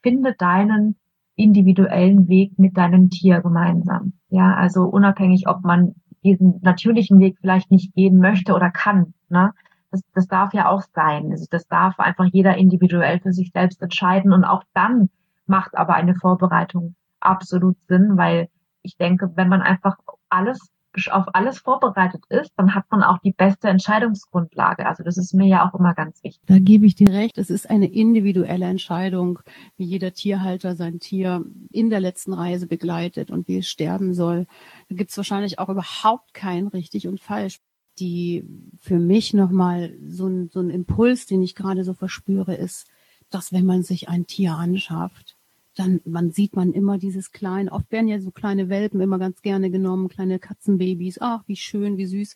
Finde 0.02 0.34
deinen 0.34 0.96
individuellen 1.36 2.30
Weg 2.30 2.58
mit 2.58 2.78
deinem 2.78 3.10
Tier 3.10 3.42
gemeinsam. 3.42 4.13
Ja, 4.30 4.56
also 4.56 4.84
unabhängig, 4.84 5.48
ob 5.48 5.63
man 5.63 5.96
diesen 6.24 6.60
natürlichen 6.62 7.20
Weg 7.20 7.38
vielleicht 7.42 7.72
nicht 7.72 7.94
gehen 7.94 8.20
möchte 8.20 8.54
oder 8.54 8.72
kann. 8.72 9.13
Ne? 9.30 9.52
Das, 9.91 10.02
das 10.13 10.28
darf 10.28 10.54
ja 10.54 10.69
auch 10.69 10.84
sein. 10.93 11.32
Also 11.32 11.45
das 11.49 11.67
darf 11.67 11.99
einfach 11.99 12.25
jeder 12.32 12.58
individuell 12.58 13.19
für 13.19 13.34
sich 13.34 13.52
selbst 13.52 13.82
entscheiden. 13.82 14.34
Und 14.34 14.45
auch 14.45 14.63
dann 14.73 15.10
macht 15.45 15.75
aber 15.75 15.95
eine 15.95 16.15
Vorbereitung 16.15 16.95
absolut 17.19 17.78
Sinn, 17.88 18.17
weil 18.17 18.49
ich 18.82 18.97
denke, 18.97 19.32
wenn 19.36 19.49
man 19.49 19.62
einfach 19.62 19.97
alles 20.30 20.71
auf 21.12 21.25
alles 21.34 21.60
vorbereitet 21.60 22.23
ist, 22.30 22.52
dann 22.58 22.73
hat 22.73 22.86
man 22.89 23.04
auch 23.04 23.19
die 23.19 23.32
beste 23.32 23.69
Entscheidungsgrundlage. 23.69 24.88
Also 24.88 25.04
das 25.04 25.17
ist 25.17 25.34
mir 25.34 25.47
ja 25.47 25.67
auch 25.67 25.78
immer 25.80 25.93
ganz 25.93 26.23
wichtig. 26.23 26.41
Da 26.47 26.58
gebe 26.58 26.86
ich 26.88 26.95
dir 26.95 27.10
recht. 27.10 27.38
Es 27.38 27.49
ist 27.49 27.69
eine 27.69 27.86
individuelle 27.86 28.65
Entscheidung, 28.65 29.39
wie 29.78 29.86
jeder 29.86 30.13
Tierhalter 30.13 30.75
sein 30.75 30.99
Tier 30.99 31.45
in 31.71 31.89
der 31.89 31.99
letzten 31.99 32.34
Reise 32.34 32.67
begleitet 32.67 33.30
und 33.30 33.47
wie 33.47 33.60
es 33.60 33.67
sterben 33.67 34.13
soll. 34.13 34.47
Da 34.89 34.95
gibt 34.95 35.12
es 35.12 35.17
wahrscheinlich 35.17 35.60
auch 35.60 35.69
überhaupt 35.69 36.34
kein 36.34 36.67
richtig 36.67 37.08
und 37.08 37.19
falsch 37.19 37.60
die 37.99 38.45
für 38.79 38.99
mich 38.99 39.33
nochmal 39.33 39.93
so 40.05 40.27
ein, 40.27 40.49
so 40.49 40.59
ein 40.59 40.69
Impuls, 40.69 41.25
den 41.25 41.41
ich 41.41 41.55
gerade 41.55 41.83
so 41.83 41.93
verspüre, 41.93 42.55
ist, 42.55 42.88
dass 43.29 43.53
wenn 43.53 43.65
man 43.65 43.83
sich 43.83 44.09
ein 44.09 44.25
Tier 44.25 44.55
anschafft, 44.55 45.38
dann 45.75 46.01
man 46.03 46.31
sieht 46.31 46.55
man 46.55 46.73
immer 46.73 46.97
dieses 46.97 47.31
kleine, 47.31 47.71
oft 47.71 47.91
werden 47.91 48.07
ja 48.07 48.19
so 48.19 48.31
kleine 48.31 48.69
Welpen 48.69 48.99
immer 48.99 49.17
ganz 49.17 49.41
gerne 49.41 49.69
genommen, 49.71 50.09
kleine 50.09 50.39
Katzenbabys, 50.39 51.19
ach, 51.21 51.43
wie 51.47 51.55
schön, 51.55 51.97
wie 51.97 52.05
süß. 52.05 52.35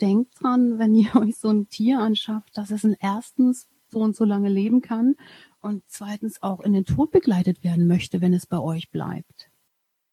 Denkt 0.00 0.40
dran, 0.40 0.78
wenn 0.78 0.94
ihr 0.94 1.14
euch 1.16 1.36
so 1.36 1.48
ein 1.48 1.68
Tier 1.68 1.98
anschafft, 1.98 2.56
dass 2.56 2.70
es 2.70 2.84
in 2.84 2.96
erstens 3.00 3.68
so 3.90 4.00
und 4.00 4.14
so 4.14 4.24
lange 4.24 4.48
leben 4.48 4.80
kann 4.80 5.16
und 5.60 5.82
zweitens 5.86 6.42
auch 6.42 6.60
in 6.60 6.72
den 6.72 6.84
Tod 6.84 7.10
begleitet 7.10 7.64
werden 7.64 7.86
möchte, 7.86 8.20
wenn 8.20 8.34
es 8.34 8.46
bei 8.46 8.58
euch 8.58 8.90
bleibt. 8.90 9.50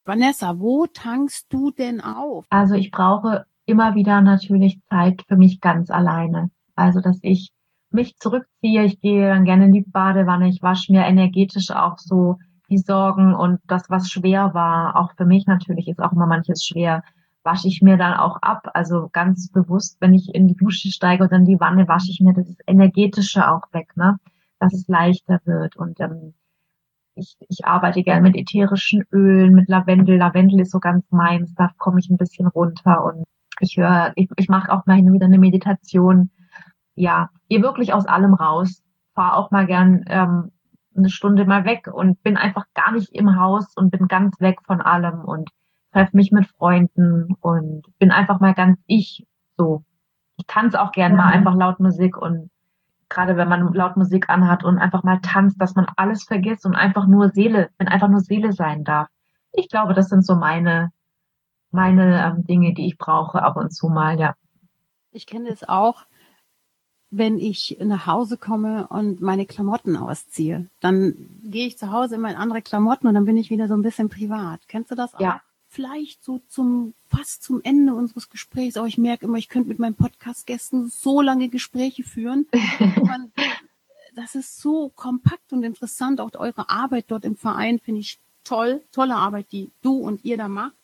Vanessa, 0.04 0.60
wo 0.60 0.88
tankst 0.88 1.48
du 1.54 1.72
denn 1.72 2.02
auf? 2.02 2.46
Also 2.50 2.76
ich 2.76 2.90
brauche 2.90 3.46
immer 3.66 3.96
wieder 3.96 4.22
natürlich 4.22 4.80
Zeit 4.90 5.24
für 5.28 5.38
mich 5.38 5.62
ganz 5.62 5.90
alleine. 5.90 6.52
Also, 6.76 7.02
dass 7.02 7.20
ich 7.22 7.52
mich 7.92 8.16
zurückziehe, 8.18 8.84
ich 8.86 9.02
gehe 9.02 9.28
dann 9.28 9.46
gerne 9.46 9.66
in 9.66 9.74
die 9.74 9.86
Badewanne, 9.86 10.50
ich 10.50 10.62
wasche 10.62 10.92
mir 10.92 11.06
energetisch 11.06 11.72
auch 11.72 11.98
so 11.98 12.38
die 12.70 12.78
Sorgen 12.78 13.36
und 13.36 13.60
das, 13.68 13.90
was 13.90 14.10
schwer 14.10 14.54
war, 14.54 14.96
auch 14.96 15.12
für 15.18 15.26
mich 15.26 15.46
natürlich 15.46 15.90
ist 15.90 16.00
auch 16.00 16.14
immer 16.14 16.26
manches 16.26 16.64
schwer, 16.64 17.04
wasche 17.44 17.68
ich 17.68 17.82
mir 17.82 17.98
dann 17.98 18.14
auch 18.14 18.38
ab. 18.42 18.70
Also 18.74 19.10
ganz 19.12 19.52
bewusst, 19.52 19.98
wenn 20.00 20.14
ich 20.14 20.34
in 20.34 20.48
die 20.48 20.56
Dusche 20.56 20.90
steige 20.90 21.26
oder 21.26 21.36
in 21.36 21.46
die 21.46 21.60
Wanne, 21.60 21.88
wasche 21.88 22.12
ich 22.12 22.22
mir 22.22 22.34
das 22.34 22.48
Energetische 22.68 23.50
auch 23.52 23.64
weg, 23.74 23.96
ne? 23.98 24.18
Dass 24.60 24.74
es 24.74 24.88
leichter 24.88 25.42
wird. 25.44 25.76
Und 25.76 26.00
ähm, 26.00 26.34
ich, 27.16 27.36
ich 27.50 27.66
arbeite 27.66 28.04
gerne 28.04 28.22
mit 28.22 28.36
ätherischen 28.36 29.04
Ölen, 29.12 29.54
mit 29.54 29.68
Lavendel. 29.68 30.18
Lavendel 30.18 30.62
ist 30.62 30.72
so 30.72 30.80
ganz 30.80 31.04
meins, 31.12 31.54
da 31.56 31.72
komme 31.78 32.00
ich 32.00 32.10
ein 32.10 32.18
bisschen 32.18 32.48
runter 32.48 33.04
und 33.04 33.26
ich 33.62 33.78
höre, 33.78 34.12
ich, 34.16 34.30
ich 34.38 34.50
mache 34.50 34.72
auch 34.72 34.86
mal 34.86 34.96
hin 34.96 35.08
und 35.08 35.14
wieder 35.14 35.26
eine 35.26 35.40
Meditation. 35.40 36.30
Ja, 36.96 37.30
geh 37.50 37.62
wirklich 37.62 37.94
aus 37.94 38.06
allem 38.06 38.34
raus 38.34 38.84
fahre 39.14 39.38
auch 39.38 39.52
mal 39.52 39.66
gern 39.66 40.04
ähm, 40.08 40.52
eine 40.96 41.10
Stunde 41.10 41.46
mal 41.46 41.66
weg 41.66 41.88
und 41.92 42.22
bin 42.24 42.38
einfach 42.38 42.66
gar 42.74 42.92
nicht 42.92 43.10
im 43.14 43.40
Haus 43.40 43.74
und 43.76 43.92
bin 43.92 44.08
ganz 44.08 44.40
weg 44.40 44.60
von 44.66 44.82
allem 44.82 45.24
und 45.24 45.50
treffe 45.94 46.16
mich 46.16 46.32
mit 46.32 46.48
Freunden 46.48 47.36
und 47.42 47.84
bin 48.00 48.12
einfach 48.12 48.40
mal 48.40 48.54
ganz 48.54 48.80
ich 48.88 49.26
so. 49.58 49.84
Ich 50.38 50.46
tanze 50.48 50.82
auch 50.82 50.92
gern 50.92 51.14
mhm. 51.14 51.18
mal 51.18 51.28
einfach 51.28 51.56
laut 51.56 51.80
Musik 51.80 52.18
und 52.18 52.50
gerade 53.10 53.36
wenn 53.38 53.50
man 53.50 53.74
laut 53.74 53.98
Musik 53.98 54.30
anhat 54.30 54.64
und 54.64 54.78
einfach 54.80 55.04
mal 55.04 55.20
tanzt, 55.22 55.60
dass 55.62 55.76
man 55.76 55.88
alles 55.98 56.24
vergisst 56.24 56.66
und 56.66 56.76
einfach 56.76 57.08
nur 57.08 57.30
Seele, 57.30 57.70
wenn 57.78 57.88
einfach 57.88 58.08
nur 58.08 58.22
Seele 58.22 58.54
sein 58.54 58.84
darf. 58.84 59.08
Ich 59.52 59.70
glaube, 59.70 59.94
das 59.94 60.08
sind 60.08 60.26
so 60.26 60.36
meine 60.36 60.92
meine 61.72 62.24
ähm, 62.24 62.46
Dinge, 62.46 62.74
die 62.74 62.88
ich 62.88 62.98
brauche 62.98 63.42
ab 63.42 63.58
und 63.58 63.74
zu 63.74 63.88
mal, 63.88 64.20
ja. 64.20 64.36
Ich 65.12 65.26
kenne 65.26 65.50
es 65.50 65.68
auch, 65.68 66.06
wenn 67.10 67.38
ich 67.38 67.78
nach 67.82 68.08
Hause 68.08 68.38
komme 68.38 68.88
und 68.88 69.20
meine 69.22 69.46
Klamotten 69.46 69.98
ausziehe. 69.98 70.68
Dann 70.80 71.14
gehe 71.44 71.68
ich 71.68 71.78
zu 71.78 71.92
Hause 71.92 72.16
in 72.16 72.22
meine 72.22 72.38
andere 72.38 72.62
Klamotten 72.62 73.08
und 73.08 73.16
dann 73.16 73.26
bin 73.26 73.38
ich 73.38 73.50
wieder 73.50 73.68
so 73.68 73.74
ein 73.74 73.82
bisschen 73.82 74.10
privat. 74.10 74.62
Kennst 74.68 74.92
du 74.92 74.96
das 74.96 75.14
auch? 75.16 75.20
Ja. 75.20 75.42
Vielleicht 75.68 76.24
so 76.24 76.42
zum, 76.50 76.94
fast 77.08 77.44
zum 77.44 77.62
Ende 77.64 77.94
unseres 77.94 78.30
Gesprächs, 78.30 78.76
aber 78.76 78.88
ich 78.88 78.98
merke 78.98 79.26
immer, 79.26 79.38
ich 79.38 79.48
könnte 79.48 79.70
mit 79.70 79.80
meinen 79.80 79.96
Podcast-Gästen 79.96 80.90
so 80.90 81.22
lange 81.22 81.48
Gespräche 81.48 82.04
führen. 82.04 82.46
Man, 83.06 83.32
das 84.16 84.36
ist 84.36 84.60
so 84.60 84.90
kompakt 84.90 85.54
und 85.54 85.64
interessant. 85.64 86.20
Auch 86.20 86.32
eure 86.36 86.70
Arbeit 86.70 87.06
dort 87.08 87.24
im 87.24 87.38
Verein 87.38 87.80
finde 87.80 88.02
ich 88.02 88.20
toll. 88.44 88.82
Tolle 88.92 89.16
Arbeit, 89.16 89.52
die 89.54 89.72
du 89.82 89.96
und 89.96 90.26
ihr 90.26 90.38
da 90.38 90.50
macht 90.50 90.76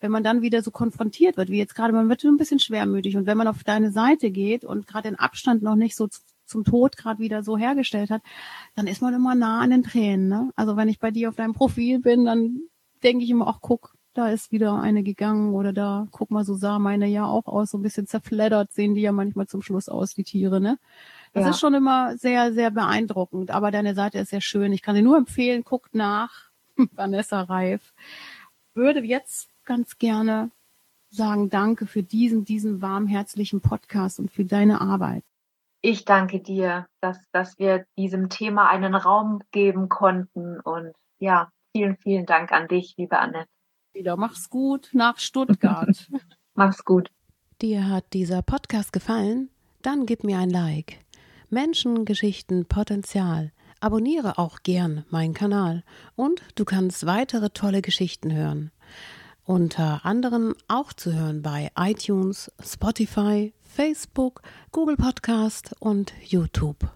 wenn 0.00 0.10
man 0.10 0.24
dann 0.24 0.42
wieder 0.42 0.62
so 0.62 0.70
konfrontiert 0.70 1.36
wird, 1.36 1.48
wie 1.50 1.58
jetzt 1.58 1.74
gerade, 1.74 1.92
man 1.92 2.08
wird 2.08 2.24
ein 2.24 2.36
bisschen 2.36 2.58
schwermütig 2.58 3.16
und 3.16 3.26
wenn 3.26 3.38
man 3.38 3.48
auf 3.48 3.64
deine 3.64 3.90
Seite 3.90 4.30
geht 4.30 4.64
und 4.64 4.86
gerade 4.86 5.08
den 5.08 5.18
Abstand 5.18 5.62
noch 5.62 5.76
nicht 5.76 5.96
so 5.96 6.08
zum 6.46 6.64
Tod 6.64 6.96
gerade 6.96 7.20
wieder 7.20 7.42
so 7.42 7.56
hergestellt 7.56 8.10
hat, 8.10 8.22
dann 8.74 8.86
ist 8.86 9.02
man 9.02 9.14
immer 9.14 9.34
nah 9.34 9.60
an 9.60 9.70
den 9.70 9.82
Tränen. 9.82 10.28
Ne? 10.28 10.50
Also 10.56 10.76
wenn 10.76 10.88
ich 10.88 10.98
bei 10.98 11.10
dir 11.10 11.28
auf 11.28 11.36
deinem 11.36 11.54
Profil 11.54 12.00
bin, 12.00 12.24
dann 12.24 12.60
denke 13.02 13.24
ich 13.24 13.30
immer, 13.30 13.48
ach 13.48 13.58
guck, 13.60 13.94
da 14.14 14.28
ist 14.28 14.52
wieder 14.52 14.80
eine 14.80 15.02
gegangen 15.02 15.54
oder 15.54 15.72
da, 15.72 16.06
guck 16.12 16.30
mal, 16.30 16.44
so 16.44 16.54
sah 16.54 16.78
meine 16.78 17.06
ja 17.06 17.26
auch 17.26 17.46
aus, 17.46 17.70
so 17.70 17.78
ein 17.78 17.82
bisschen 17.82 18.06
zerfleddert 18.06 18.72
sehen 18.72 18.94
die 18.94 19.00
ja 19.00 19.12
manchmal 19.12 19.48
zum 19.48 19.60
Schluss 19.60 19.88
aus, 19.88 20.14
die 20.14 20.22
Tiere, 20.22 20.60
ne? 20.60 20.78
Das 21.32 21.42
ja. 21.42 21.50
ist 21.50 21.58
schon 21.58 21.74
immer 21.74 22.16
sehr, 22.16 22.52
sehr 22.52 22.70
beeindruckend, 22.70 23.50
aber 23.50 23.72
deine 23.72 23.96
Seite 23.96 24.20
ist 24.20 24.30
sehr 24.30 24.40
schön. 24.40 24.72
Ich 24.72 24.82
kann 24.82 24.94
sie 24.94 25.02
nur 25.02 25.16
empfehlen, 25.16 25.64
guckt 25.64 25.96
nach, 25.96 26.50
Vanessa 26.92 27.42
Reif. 27.42 27.92
Würde 28.72 29.00
jetzt 29.00 29.48
ganz 29.64 29.98
gerne 29.98 30.50
sagen, 31.10 31.48
danke 31.48 31.86
für 31.86 32.02
diesen, 32.02 32.44
diesen 32.44 32.82
warmherzlichen 32.82 33.60
Podcast 33.60 34.18
und 34.18 34.30
für 34.30 34.44
deine 34.44 34.80
Arbeit. 34.80 35.24
Ich 35.80 36.04
danke 36.04 36.40
dir, 36.40 36.86
dass, 37.00 37.18
dass 37.30 37.58
wir 37.58 37.86
diesem 37.96 38.28
Thema 38.30 38.68
einen 38.68 38.94
Raum 38.94 39.42
geben 39.50 39.88
konnten 39.88 40.58
und 40.60 40.92
ja, 41.18 41.50
vielen, 41.72 41.96
vielen 41.96 42.26
Dank 42.26 42.52
an 42.52 42.68
dich, 42.68 42.94
liebe 42.96 43.18
Annette. 43.18 43.48
Wieder 43.92 44.16
mach's 44.16 44.50
gut 44.50 44.90
nach 44.92 45.18
Stuttgart. 45.18 46.08
mach's 46.54 46.84
gut. 46.84 47.10
Dir 47.62 47.88
hat 47.88 48.12
dieser 48.12 48.42
Podcast 48.42 48.92
gefallen? 48.92 49.50
Dann 49.82 50.06
gib 50.06 50.24
mir 50.24 50.38
ein 50.38 50.50
Like. 50.50 50.98
Menschen, 51.50 52.04
Geschichten, 52.04 52.66
Potenzial. 52.66 53.52
Abonniere 53.78 54.38
auch 54.38 54.62
gern 54.62 55.04
meinen 55.10 55.34
Kanal 55.34 55.84
und 56.16 56.42
du 56.54 56.64
kannst 56.64 57.06
weitere 57.06 57.50
tolle 57.50 57.82
Geschichten 57.82 58.32
hören 58.32 58.72
unter 59.44 60.04
anderem 60.04 60.54
auch 60.68 60.92
zu 60.92 61.12
hören 61.12 61.42
bei 61.42 61.70
iTunes, 61.78 62.50
Spotify, 62.64 63.52
Facebook, 63.62 64.42
Google 64.72 64.96
Podcast 64.96 65.74
und 65.80 66.12
YouTube. 66.22 66.88